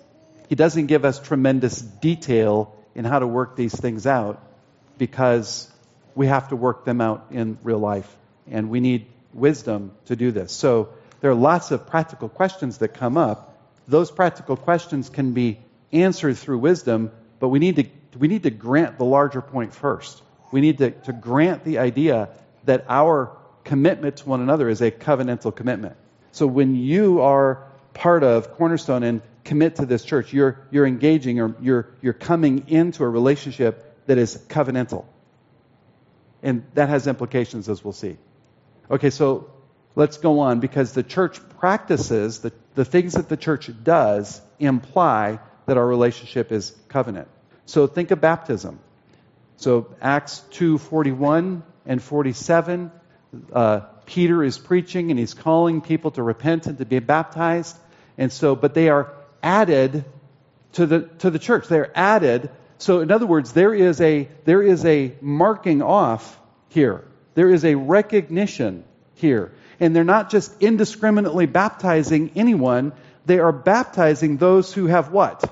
[0.50, 4.42] He doesn't give us tremendous detail in how to work these things out
[4.98, 5.72] because
[6.16, 8.14] we have to work them out in real life.
[8.50, 10.52] And we need wisdom to do this.
[10.52, 10.90] So
[11.22, 13.56] there are lots of practical questions that come up.
[13.88, 15.60] Those practical questions can be
[15.92, 17.86] answered through wisdom, but we need to,
[18.18, 20.24] we need to grant the larger point first.
[20.52, 22.30] We need to, to grant the idea
[22.66, 23.32] that our
[23.70, 25.95] commitment to one another is a covenantal commitment.
[26.32, 31.39] So when you are part of Cornerstone and commit to this church, you're, you're engaging
[31.39, 35.05] or you're, you're coming into a relationship that is covenantal.
[36.41, 38.17] And that has implications as we'll see.
[38.89, 39.51] Okay, so
[39.95, 45.38] let's go on because the church practices, the, the things that the church does imply
[45.67, 47.28] that our relationship is covenant.
[47.67, 48.80] So think of baptism.
[49.57, 52.91] So Acts 2:41 and 47,
[53.54, 57.78] uh, Peter is preaching and he's calling people to repent and to be baptized.
[58.18, 60.04] And so, but they are added
[60.74, 61.68] to the to the church.
[61.68, 62.50] They're added.
[62.78, 67.06] So in other words, there is a there is a marking off here.
[67.36, 68.84] There is a recognition
[69.16, 69.54] here.
[69.80, 72.92] And they're not just indiscriminately baptizing anyone,
[73.26, 75.50] they are baptizing those who have what?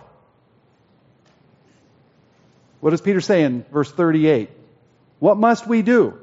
[2.79, 4.49] What does Peter say in verse 38?
[5.19, 6.19] What must we do?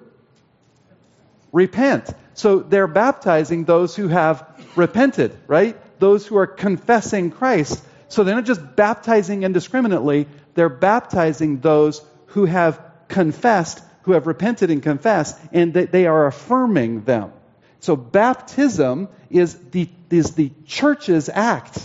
[1.55, 2.13] Repent.
[2.35, 4.45] So they're baptizing those who have
[4.75, 5.79] repented, right?
[6.01, 7.81] Those who are confessing Christ.
[8.09, 14.73] So they're not just baptizing indiscriminately, they're baptizing those who have confessed, who have repented
[14.73, 17.33] and confessed, and they, they are affirming them.
[17.79, 21.79] So baptism is the, is the church's act.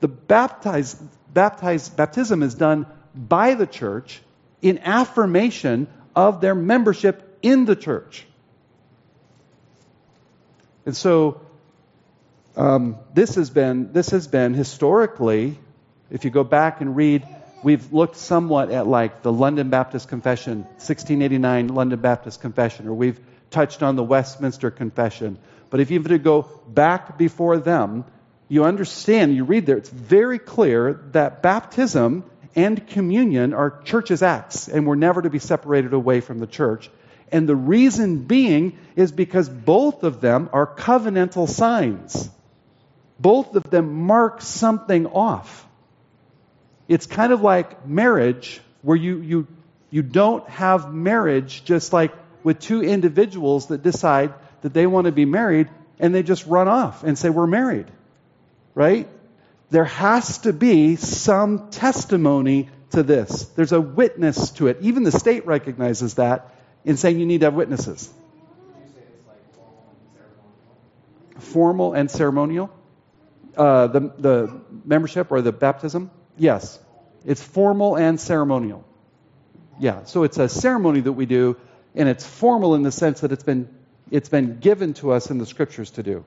[0.00, 0.94] The baptize,
[1.32, 4.20] baptize, baptism is done by the church
[4.60, 5.86] in affirmation
[6.16, 8.26] of their membership in the church.
[10.86, 11.40] And so
[12.56, 15.58] um, this has been this has been historically,
[16.10, 17.26] if you go back and read,
[17.62, 23.20] we've looked somewhat at like the London Baptist Confession, 1689 London Baptist Confession, or we've
[23.50, 25.38] touched on the Westminster Confession.
[25.70, 28.04] But if you to go back before them,
[28.48, 32.24] you understand, you read there, it's very clear that baptism
[32.56, 36.90] and communion are church's acts, and we're never to be separated away from the church.
[37.32, 42.28] And the reason being is because both of them are covenantal signs.
[43.18, 45.66] Both of them mark something off.
[46.88, 49.46] It's kind of like marriage, where you, you,
[49.90, 52.12] you don't have marriage just like
[52.42, 55.68] with two individuals that decide that they want to be married
[55.98, 57.86] and they just run off and say, We're married.
[58.74, 59.08] Right?
[59.70, 63.44] There has to be some testimony to this.
[63.54, 64.78] There's a witness to it.
[64.80, 66.54] Even the state recognizes that
[66.84, 68.12] in saying you need to have witnesses.
[71.38, 72.70] Formal and ceremonial?
[73.56, 76.10] Uh, the, the membership or the baptism?
[76.36, 76.78] Yes.
[77.24, 78.84] It's formal and ceremonial.
[79.78, 81.56] Yeah, so it's a ceremony that we do,
[81.94, 83.68] and it's formal in the sense that it's been,
[84.10, 86.24] it's been given to us in the scriptures to do.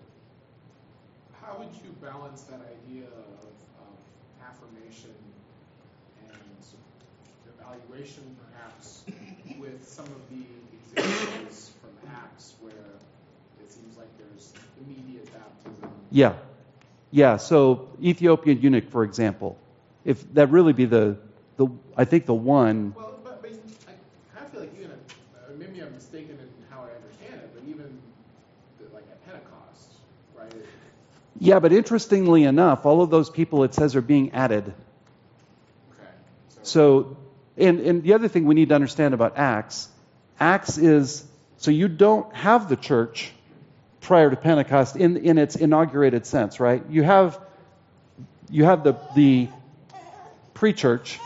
[1.41, 3.45] How would you balance that idea of,
[3.77, 3.93] of
[4.41, 5.13] affirmation
[6.29, 6.65] and
[7.59, 9.03] evaluation, perhaps,
[9.59, 10.43] with some of the
[10.97, 14.51] examples from Acts where it seems like there's
[14.81, 16.02] immediate baptism?
[16.13, 16.33] Yeah.
[17.09, 19.57] Yeah, so Ethiopian eunuch, for example,
[20.05, 21.17] if that really be the,
[21.57, 22.93] the I think the one.
[22.95, 23.91] Well, but, but I
[24.35, 27.51] kind of feel like even, at, uh, maybe I'm mistaken in how I understand it,
[27.55, 27.99] but even
[28.79, 29.89] the, like at Pentecost,
[30.37, 30.53] right?
[31.39, 34.65] Yeah, but interestingly enough, all of those people it says are being added.
[34.67, 36.09] okay.
[36.61, 37.17] So,
[37.57, 39.89] and, and the other thing we need to understand about Acts,
[40.39, 41.25] Acts is,
[41.57, 43.31] so you don't have the church
[44.03, 46.83] prior to Pentecost in, in its inaugurated sense, right?
[46.89, 47.39] You have,
[48.49, 49.47] you have the, the
[50.53, 51.19] pre-church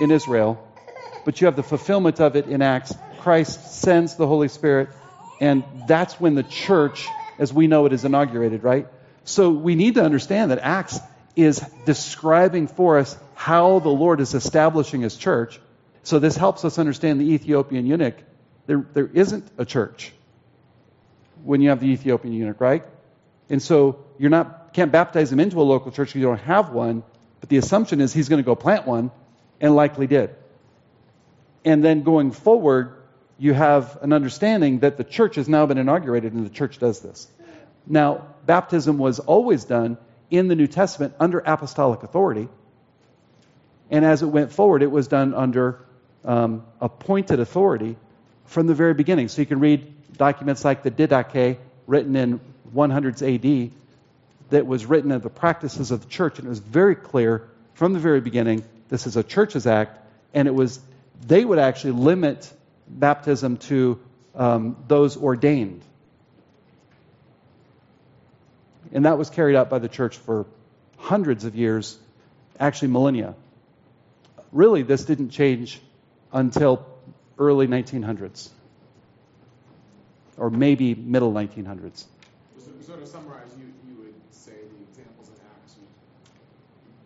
[0.00, 0.62] in Israel,
[1.24, 2.94] but you have the fulfillment of it in Acts.
[3.20, 4.88] Christ sends the Holy Spirit,
[5.40, 7.06] and that's when the church,
[7.38, 8.86] as we know it, is inaugurated, right?
[9.24, 10.98] So we need to understand that Acts
[11.34, 15.60] is describing for us how the Lord is establishing his church.
[16.02, 18.16] So this helps us understand the Ethiopian eunuch.
[18.66, 20.12] There, there isn't a church
[21.46, 22.84] when you have the Ethiopian eunuch, right?
[23.48, 26.70] And so you're not can't baptize him into a local church if you don't have
[26.70, 27.02] one,
[27.40, 29.10] but the assumption is he's going to go plant one
[29.58, 30.34] and likely did.
[31.64, 32.92] And then going forward,
[33.38, 37.00] you have an understanding that the church has now been inaugurated and the church does
[37.00, 37.26] this.
[37.86, 39.96] Now, baptism was always done
[40.30, 42.48] in the New Testament under apostolic authority.
[43.90, 45.86] And as it went forward, it was done under
[46.24, 47.96] um, appointed authority
[48.44, 49.28] from the very beginning.
[49.28, 52.40] So you can read documents like the Didache, written in
[52.74, 53.70] 100s AD,
[54.50, 57.92] that was written of the practices of the church, and it was very clear from
[57.92, 59.98] the very beginning this is a church's act,
[60.34, 60.80] and it was
[61.26, 62.52] they would actually limit
[62.88, 63.98] baptism to
[64.34, 65.82] um, those ordained.
[68.92, 70.46] And that was carried out by the church for
[70.98, 71.98] hundreds of years,
[72.60, 73.34] actually millennia.
[74.52, 75.80] Really, this didn't change
[76.32, 76.86] until
[77.38, 78.48] early 1900s,
[80.36, 82.04] or maybe middle 1900s.
[82.58, 85.76] So, so to summarize, you, you would say the examples in Acts,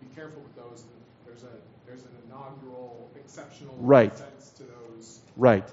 [0.00, 0.84] be careful with those.
[1.26, 1.56] There's a
[1.86, 4.16] there's an inaugural, exceptional Right.
[4.16, 5.20] sense to those.
[5.36, 5.68] Right.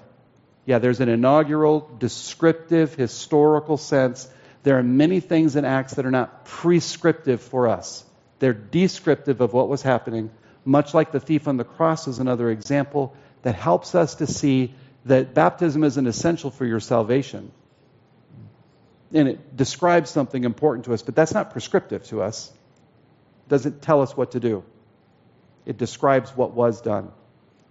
[0.66, 4.28] Yeah, there's an inaugural, descriptive, historical sense.
[4.64, 8.04] There are many things in Acts that are not prescriptive for us.
[8.38, 10.30] They're descriptive of what was happening,
[10.64, 14.74] much like the thief on the cross is another example that helps us to see
[15.04, 17.50] that baptism isn't essential for your salvation.
[19.12, 22.52] And it describes something important to us, but that's not prescriptive to us.
[23.46, 24.64] It doesn't tell us what to do.
[25.64, 27.10] It describes what was done.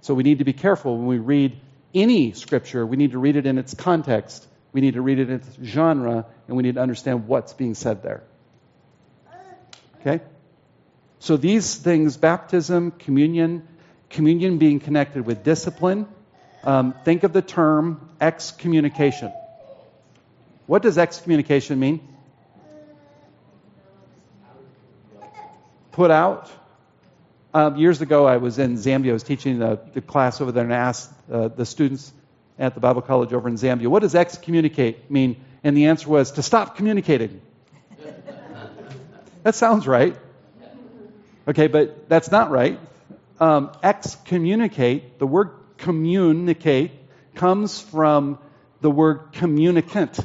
[0.01, 1.59] So we need to be careful when we read
[1.93, 5.30] any scripture, we need to read it in its context, we need to read it
[5.30, 8.23] in its genre, and we need to understand what's being said there.
[10.01, 10.23] Okay?
[11.19, 13.67] So these things baptism, communion,
[14.09, 16.07] communion being connected with discipline.
[16.68, 19.32] Um, think of the term excommunication.
[20.65, 22.05] What does excommunication mean?
[25.93, 26.51] Put out.
[27.53, 29.11] Um, years ago, I was in Zambia.
[29.11, 32.11] I was teaching the, the class over there, and asked uh, the students
[32.59, 36.32] at the Bible College over in Zambia, "What does excommunicate mean?" And the answer was
[36.32, 37.39] to stop communicating.
[39.43, 40.18] that sounds right.
[41.47, 42.78] Okay, but that's not right.
[43.39, 46.91] Um, excommunicate, the word communicate,
[47.36, 48.39] comes from
[48.82, 50.19] the word communicant.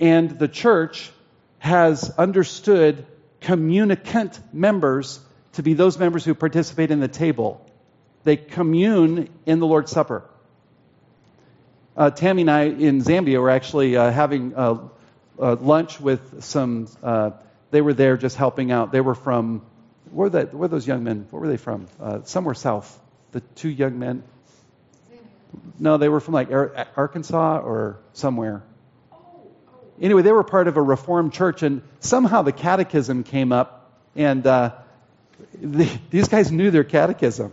[0.00, 1.10] And the church
[1.58, 3.06] has understood
[3.40, 5.20] communicant members
[5.52, 7.64] to be those members who participate in the table.
[8.24, 10.24] They commune in the Lord's Supper.
[11.96, 14.88] Uh, Tammy and I in Zambia were actually uh, having uh,
[15.38, 16.88] uh lunch with some.
[17.02, 17.32] Uh,
[17.70, 18.92] they were there just helping out.
[18.92, 19.62] They were from
[20.10, 21.26] where, the, where those young men?
[21.30, 21.88] Where were they from?
[22.24, 22.98] Somewhere south.
[23.32, 24.22] The two young men.
[25.78, 28.62] No, they were from like Arkansas or somewhere.
[30.00, 34.46] Anyway, they were part of a Reformed church, and somehow the catechism came up, and
[34.46, 34.72] uh,
[35.60, 37.52] the, these guys knew their catechism.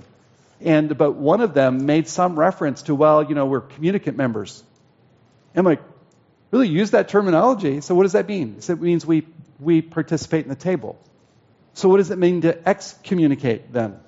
[0.62, 4.64] And but one of them made some reference to, well, you know, we're communicant members.
[5.56, 5.82] I'm like,
[6.52, 7.82] really use that terminology.
[7.82, 8.58] So what does that mean?
[8.68, 9.26] It means we
[9.60, 10.98] we participate in the table.
[11.74, 14.00] So what does it mean to excommunicate then?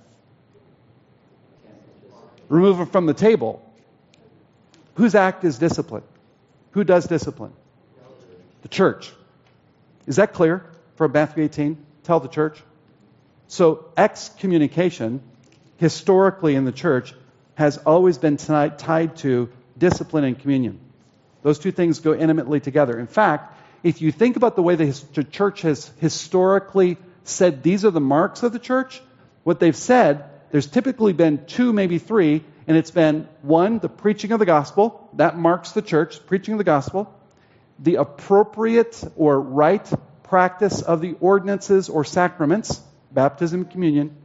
[2.51, 3.65] Remove them from the table.
[4.95, 6.03] Whose act is discipline?
[6.71, 7.53] Who does discipline?
[8.63, 9.09] The church.
[10.05, 10.65] Is that clear
[10.97, 11.77] from Matthew 18?
[12.03, 12.61] Tell the church.
[13.47, 15.21] So excommunication,
[15.77, 17.13] historically in the church,
[17.55, 20.77] has always been tied, tied to discipline and communion.
[21.43, 22.99] Those two things go intimately together.
[22.99, 27.91] In fact, if you think about the way the church has historically said these are
[27.91, 29.01] the marks of the church,
[29.45, 34.31] what they've said, there's typically been two, maybe three, and it's been one, the preaching
[34.31, 37.13] of the gospel, that marks the church, preaching of the gospel,
[37.79, 39.89] the appropriate or right
[40.23, 42.81] practice of the ordinances or sacraments,
[43.11, 44.15] baptism, communion,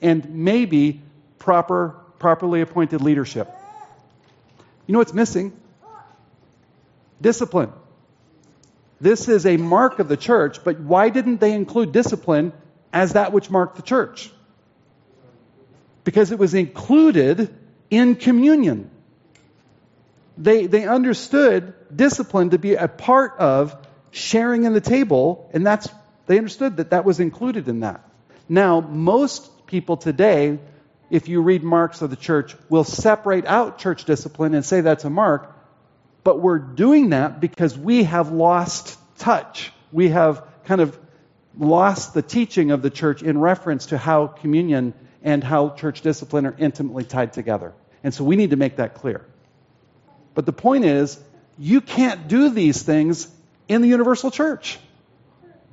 [0.00, 1.00] and maybe
[1.38, 3.48] proper, properly appointed leadership.
[4.86, 5.52] You know what's missing?
[7.20, 7.72] Discipline.
[9.00, 12.52] This is a mark of the church, but why didn't they include discipline
[12.92, 14.30] as that which marked the church?
[16.04, 17.54] Because it was included
[17.90, 18.90] in communion.
[20.38, 23.76] They, they understood discipline to be a part of
[24.10, 25.88] sharing in the table, and that's,
[26.26, 28.08] they understood that that was included in that.
[28.48, 30.58] Now, most people today,
[31.10, 35.04] if you read marks of the church, will separate out church discipline and say that's
[35.04, 35.54] a mark,
[36.24, 39.72] but we're doing that because we have lost touch.
[39.90, 40.98] We have kind of
[41.58, 46.46] lost the teaching of the church in reference to how communion and how church discipline
[46.46, 47.72] are intimately tied together.
[48.02, 49.24] And so we need to make that clear.
[50.34, 51.18] But the point is,
[51.58, 53.28] you can't do these things
[53.68, 54.78] in the universal church.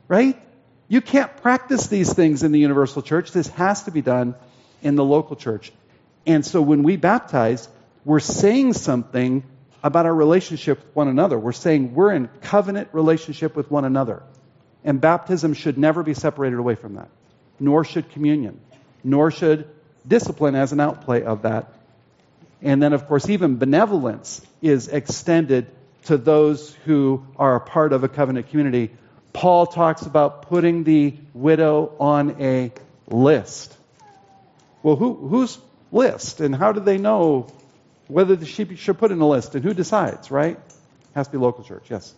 [0.09, 0.41] right?
[0.89, 3.31] You can't practice these things in the universal church.
[3.31, 4.35] This has to be done
[4.81, 5.71] in the local church.
[6.25, 7.69] And so when we baptize,
[8.03, 9.43] we're saying something
[9.81, 11.39] about our relationship with one another.
[11.39, 14.23] We're saying we're in covenant relationship with one another.
[14.83, 17.09] And baptism should never be separated away from that,
[17.59, 18.59] nor should communion,
[19.03, 19.69] nor should
[20.07, 21.73] discipline as an outplay of that.
[22.61, 25.67] And then, of course, even benevolence is extended
[26.05, 28.91] to those who are a part of a covenant community.
[29.31, 32.71] Paul talks about putting the widow on a
[33.07, 33.75] list.
[34.83, 35.57] Well, who, whose
[35.91, 36.41] list?
[36.41, 37.47] And how do they know
[38.07, 39.55] whether the sheep should put in a list?
[39.55, 40.57] And who decides, right?
[40.57, 40.75] It
[41.15, 42.13] Has to be local church, yes.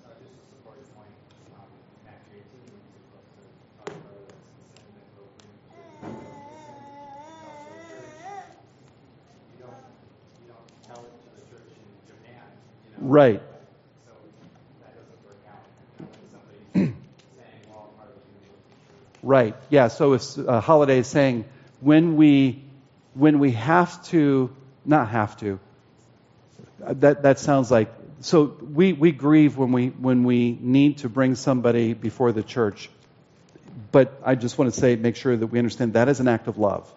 [13.12, 13.42] Right.
[19.22, 19.56] Right.
[19.70, 19.90] Yeah.
[19.90, 21.44] So if uh, holiday is saying
[21.82, 22.64] when we
[23.14, 24.56] when we have to
[24.86, 25.60] not have to
[26.84, 31.10] uh, that that sounds like so we we grieve when we when we need to
[31.10, 32.90] bring somebody before the church.
[33.92, 36.48] But I just want to say make sure that we understand that is an act
[36.48, 36.90] of love.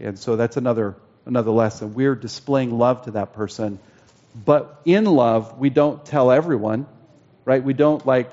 [0.00, 1.94] And so that's another another lesson.
[1.94, 3.78] We're displaying love to that person.
[4.44, 6.86] But in love, we don't tell everyone,
[7.46, 7.62] right?
[7.62, 8.30] We don't like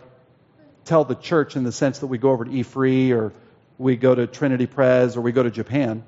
[0.84, 3.32] tell the church in the sense that we go over to E-Free or
[3.78, 6.04] we go to Trinity Pres or we go to Japan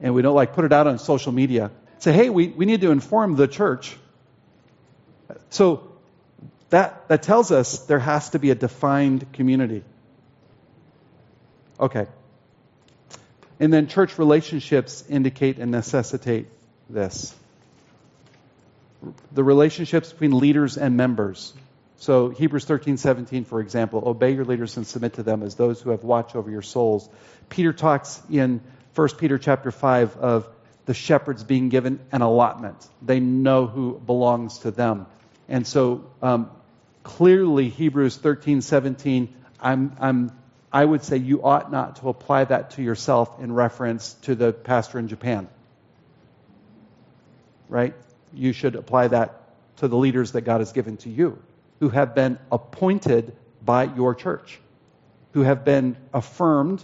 [0.00, 1.70] and we don't like put it out on social media.
[1.98, 3.96] Say, hey, we, we need to inform the church.
[5.50, 5.92] So
[6.70, 9.84] that, that tells us there has to be a defined community.
[11.78, 12.06] Okay.
[13.60, 16.48] And then church relationships indicate and necessitate
[16.90, 17.34] this.
[19.32, 21.52] The relationships between leaders and members.
[21.98, 25.90] So Hebrews 13:17 for example, obey your leaders and submit to them as those who
[25.90, 27.08] have watch over your souls.
[27.48, 28.60] Peter talks in
[28.94, 30.48] 1 Peter chapter 5 of
[30.84, 32.76] the shepherds being given an allotment.
[33.02, 35.06] They know who belongs to them.
[35.48, 36.50] And so um,
[37.02, 39.28] clearly Hebrews 13:17
[39.60, 40.32] I'm, I'm,
[40.72, 44.52] I would say you ought not to apply that to yourself in reference to the
[44.52, 45.48] pastor in Japan.
[47.68, 47.94] Right?
[48.36, 49.42] You should apply that
[49.78, 51.38] to the leaders that God has given to you
[51.80, 54.58] who have been appointed by your church,
[55.32, 56.82] who have been affirmed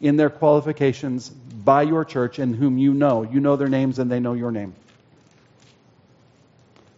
[0.00, 3.22] in their qualifications by your church and whom you know.
[3.22, 4.74] You know their names and they know your name.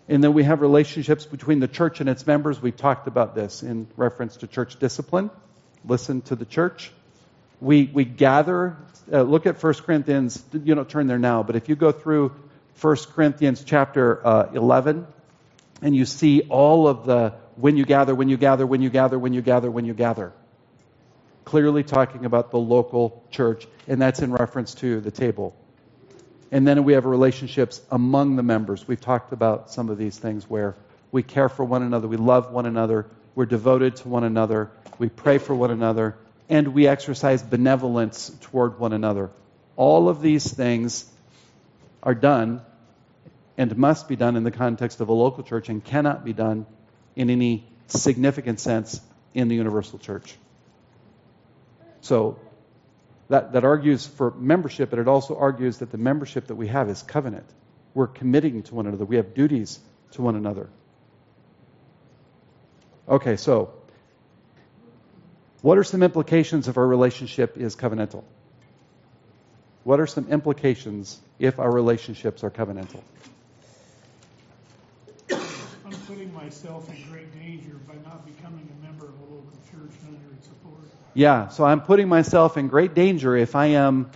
[0.09, 2.61] And then we have relationships between the church and its members.
[2.61, 5.31] We talked about this in reference to church discipline.
[5.85, 6.91] Listen to the church.
[7.61, 8.77] We, we gather,
[9.13, 12.35] uh, look at 1 Corinthians, you don't turn there now, but if you go through
[12.81, 15.07] 1 Corinthians chapter uh, 11,
[15.83, 19.19] and you see all of the when you gather, when you gather, when you gather,
[19.19, 20.33] when you gather, when you gather.
[21.45, 25.55] Clearly talking about the local church, and that's in reference to the table.
[26.51, 28.89] And then we have relationships among the members.
[28.89, 30.75] We've talked about some of these things where
[31.13, 35.11] we care for one another, we love one another, we're devoted to one another, we
[35.11, 36.17] pray for one another,
[36.49, 39.29] and we exercise benevolence toward one another.
[39.77, 41.05] All of these things
[42.03, 42.63] are done
[43.57, 46.67] and must be done in the context of a local church and cannot be done
[47.17, 49.01] in any significant sense
[49.35, 50.37] in the universal church.
[52.01, 52.39] So
[53.29, 56.89] that, that argues for membership, but it also argues that the membership that we have
[56.89, 57.47] is covenant.
[57.95, 59.05] We're committing to one another.
[59.05, 59.79] We have duties
[60.13, 60.69] to one another.
[63.09, 63.73] Okay, so
[65.63, 68.25] what are some implications if our relationship is covenantal?
[69.83, 73.03] What are some implications if our relationships are covenantal?
[76.11, 80.35] putting myself in great danger by not becoming a member of a local church under
[80.37, 80.81] its support.
[81.15, 84.11] Yeah, so I'm putting myself in great danger if I am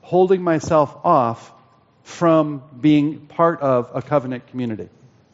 [0.00, 1.52] holding myself off
[2.04, 4.88] from being part of a covenant community.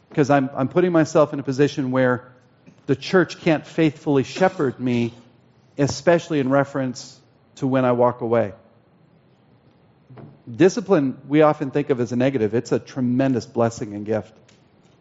[0.08, 2.32] Because I'm, I'm putting myself in a position where
[2.86, 5.12] the church can't faithfully shepherd me,
[5.76, 7.20] especially in reference
[7.56, 8.54] to when I walk away.
[10.50, 12.54] Discipline, we often think of as a negative.
[12.54, 14.32] It's a tremendous blessing and gift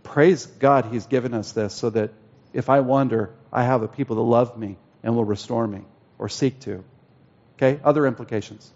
[0.04, 2.12] praise God He's given us this so that
[2.54, 5.82] if I wander, I have a people that love me and will restore me
[6.20, 6.84] or seek to.
[7.58, 7.80] Okay?
[7.84, 8.72] Other implications.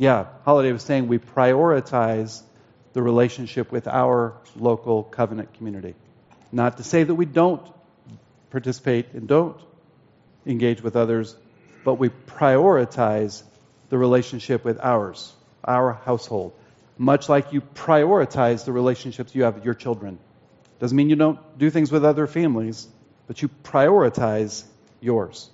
[0.00, 2.40] Yeah, Holiday was saying we prioritize
[2.94, 5.94] the relationship with our local covenant community.
[6.50, 7.60] Not to say that we don't
[8.48, 9.60] participate and don't
[10.46, 11.36] engage with others,
[11.84, 13.42] but we prioritize
[13.90, 16.54] the relationship with ours, our household.
[16.96, 20.18] Much like you prioritize the relationships you have with your children.
[20.78, 22.88] Doesn't mean you don't do things with other families,
[23.26, 24.64] but you prioritize
[25.02, 25.50] yours.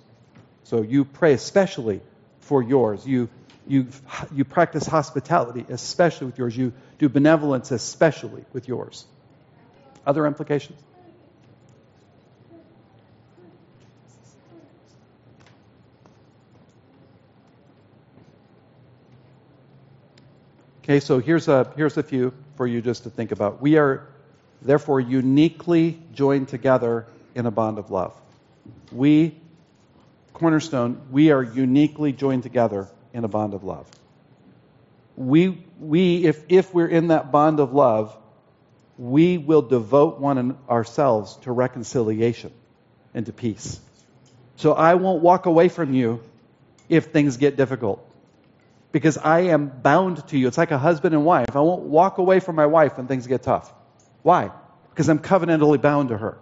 [0.63, 1.99] So you pray especially
[2.39, 3.05] for yours.
[3.05, 3.27] You,
[3.67, 3.87] you,
[4.33, 6.55] you practice hospitality, especially with yours.
[6.55, 9.05] You do benevolence, especially with yours.
[10.05, 10.79] Other implications?
[20.83, 23.61] Okay, so here's a, here's a few for you just to think about.
[23.61, 24.07] We are
[24.61, 27.05] therefore uniquely joined together
[27.35, 28.13] in a bond of love.
[28.93, 29.35] We,
[30.31, 32.87] Cornerstone, we are uniquely joined together
[33.17, 33.89] in a bond of love.
[35.17, 38.15] We, we if, if we're in that bond of love,
[38.97, 42.51] we will devote one and ourselves to reconciliation
[43.15, 43.79] and to peace.
[44.55, 46.21] So I won't walk away from you
[46.89, 48.07] if things get difficult
[48.91, 50.47] because I am bound to you.
[50.47, 51.55] It's like a husband and wife.
[51.55, 53.73] I won't walk away from my wife when things get tough.
[54.21, 54.51] Why?
[54.91, 56.37] Because I'm covenantally bound to her.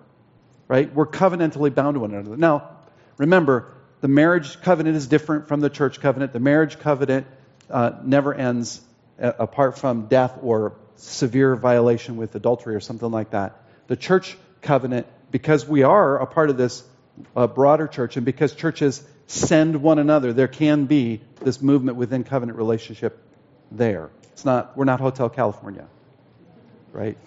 [0.67, 0.93] Right?
[0.93, 2.35] We're covenantally bound to one another.
[2.35, 2.69] Now,
[3.17, 3.74] remember,
[4.05, 6.31] the marriage covenant is different from the church covenant.
[6.31, 7.25] The marriage covenant
[7.71, 8.79] uh, never ends
[9.19, 13.63] uh, apart from death or severe violation with adultery or something like that.
[13.87, 16.83] The church covenant, because we are a part of this
[17.35, 22.23] uh, broader church and because churches send one another, there can be this movement within
[22.23, 23.19] covenant relationship
[23.71, 24.11] there.
[24.33, 25.87] It's not, we're not Hotel California,
[26.93, 27.17] right?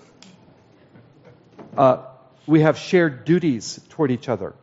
[1.76, 2.05] Uh,
[2.47, 4.55] we have shared duties toward each other.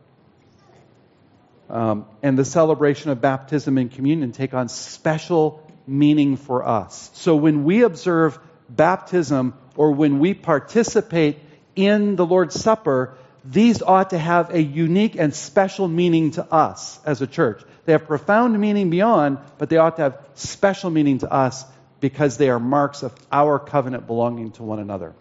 [1.68, 7.10] Um, and the celebration of baptism and communion take on special meaning for us.
[7.14, 8.38] So when we observe
[8.68, 11.38] baptism or when we participate
[11.74, 16.98] in the Lord's Supper, these ought to have a unique and special meaning to us
[17.04, 17.62] as a church.
[17.84, 21.64] They have profound meaning beyond, but they ought to have special meaning to us
[22.00, 25.14] because they are marks of our covenant belonging to one another.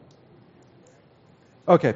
[1.68, 1.96] Okay.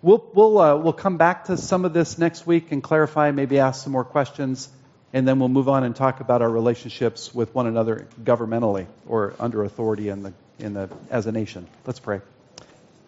[0.00, 3.58] We'll, we'll, uh, we'll come back to some of this next week and clarify, maybe
[3.58, 4.68] ask some more questions,
[5.12, 9.34] and then we'll move on and talk about our relationships with one another governmentally or
[9.40, 11.66] under authority in the, in the, as a nation.
[11.84, 12.20] Let's pray.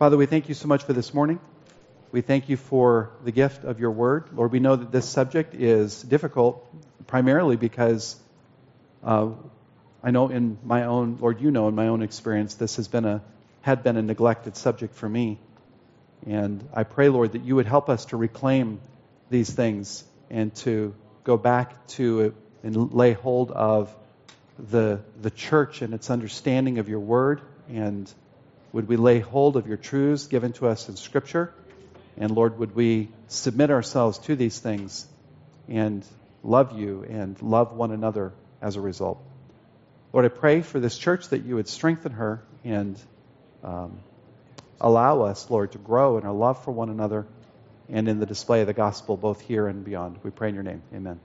[0.00, 1.38] Father, we thank you so much for this morning.
[2.10, 4.24] We thank you for the gift of your word.
[4.34, 6.66] Lord, we know that this subject is difficult
[7.06, 8.16] primarily because
[9.04, 9.28] uh,
[10.02, 13.04] I know in my own, Lord, you know in my own experience, this has been
[13.04, 13.22] a,
[13.60, 15.38] had been a neglected subject for me.
[16.26, 18.80] And I pray, Lord, that you would help us to reclaim
[19.30, 20.94] these things and to
[21.24, 23.94] go back to and lay hold of
[24.58, 27.40] the, the church and its understanding of your word.
[27.68, 28.12] And
[28.72, 31.54] would we lay hold of your truths given to us in Scripture?
[32.16, 35.06] And Lord, would we submit ourselves to these things
[35.68, 36.04] and
[36.42, 39.22] love you and love one another as a result?
[40.12, 42.98] Lord, I pray for this church that you would strengthen her and
[43.62, 44.00] um,
[44.80, 47.26] allow us, Lord, to grow in our love for one another
[47.88, 50.18] and in the display of the gospel both here and beyond.
[50.22, 50.82] We pray in your name.
[50.94, 51.20] Amen.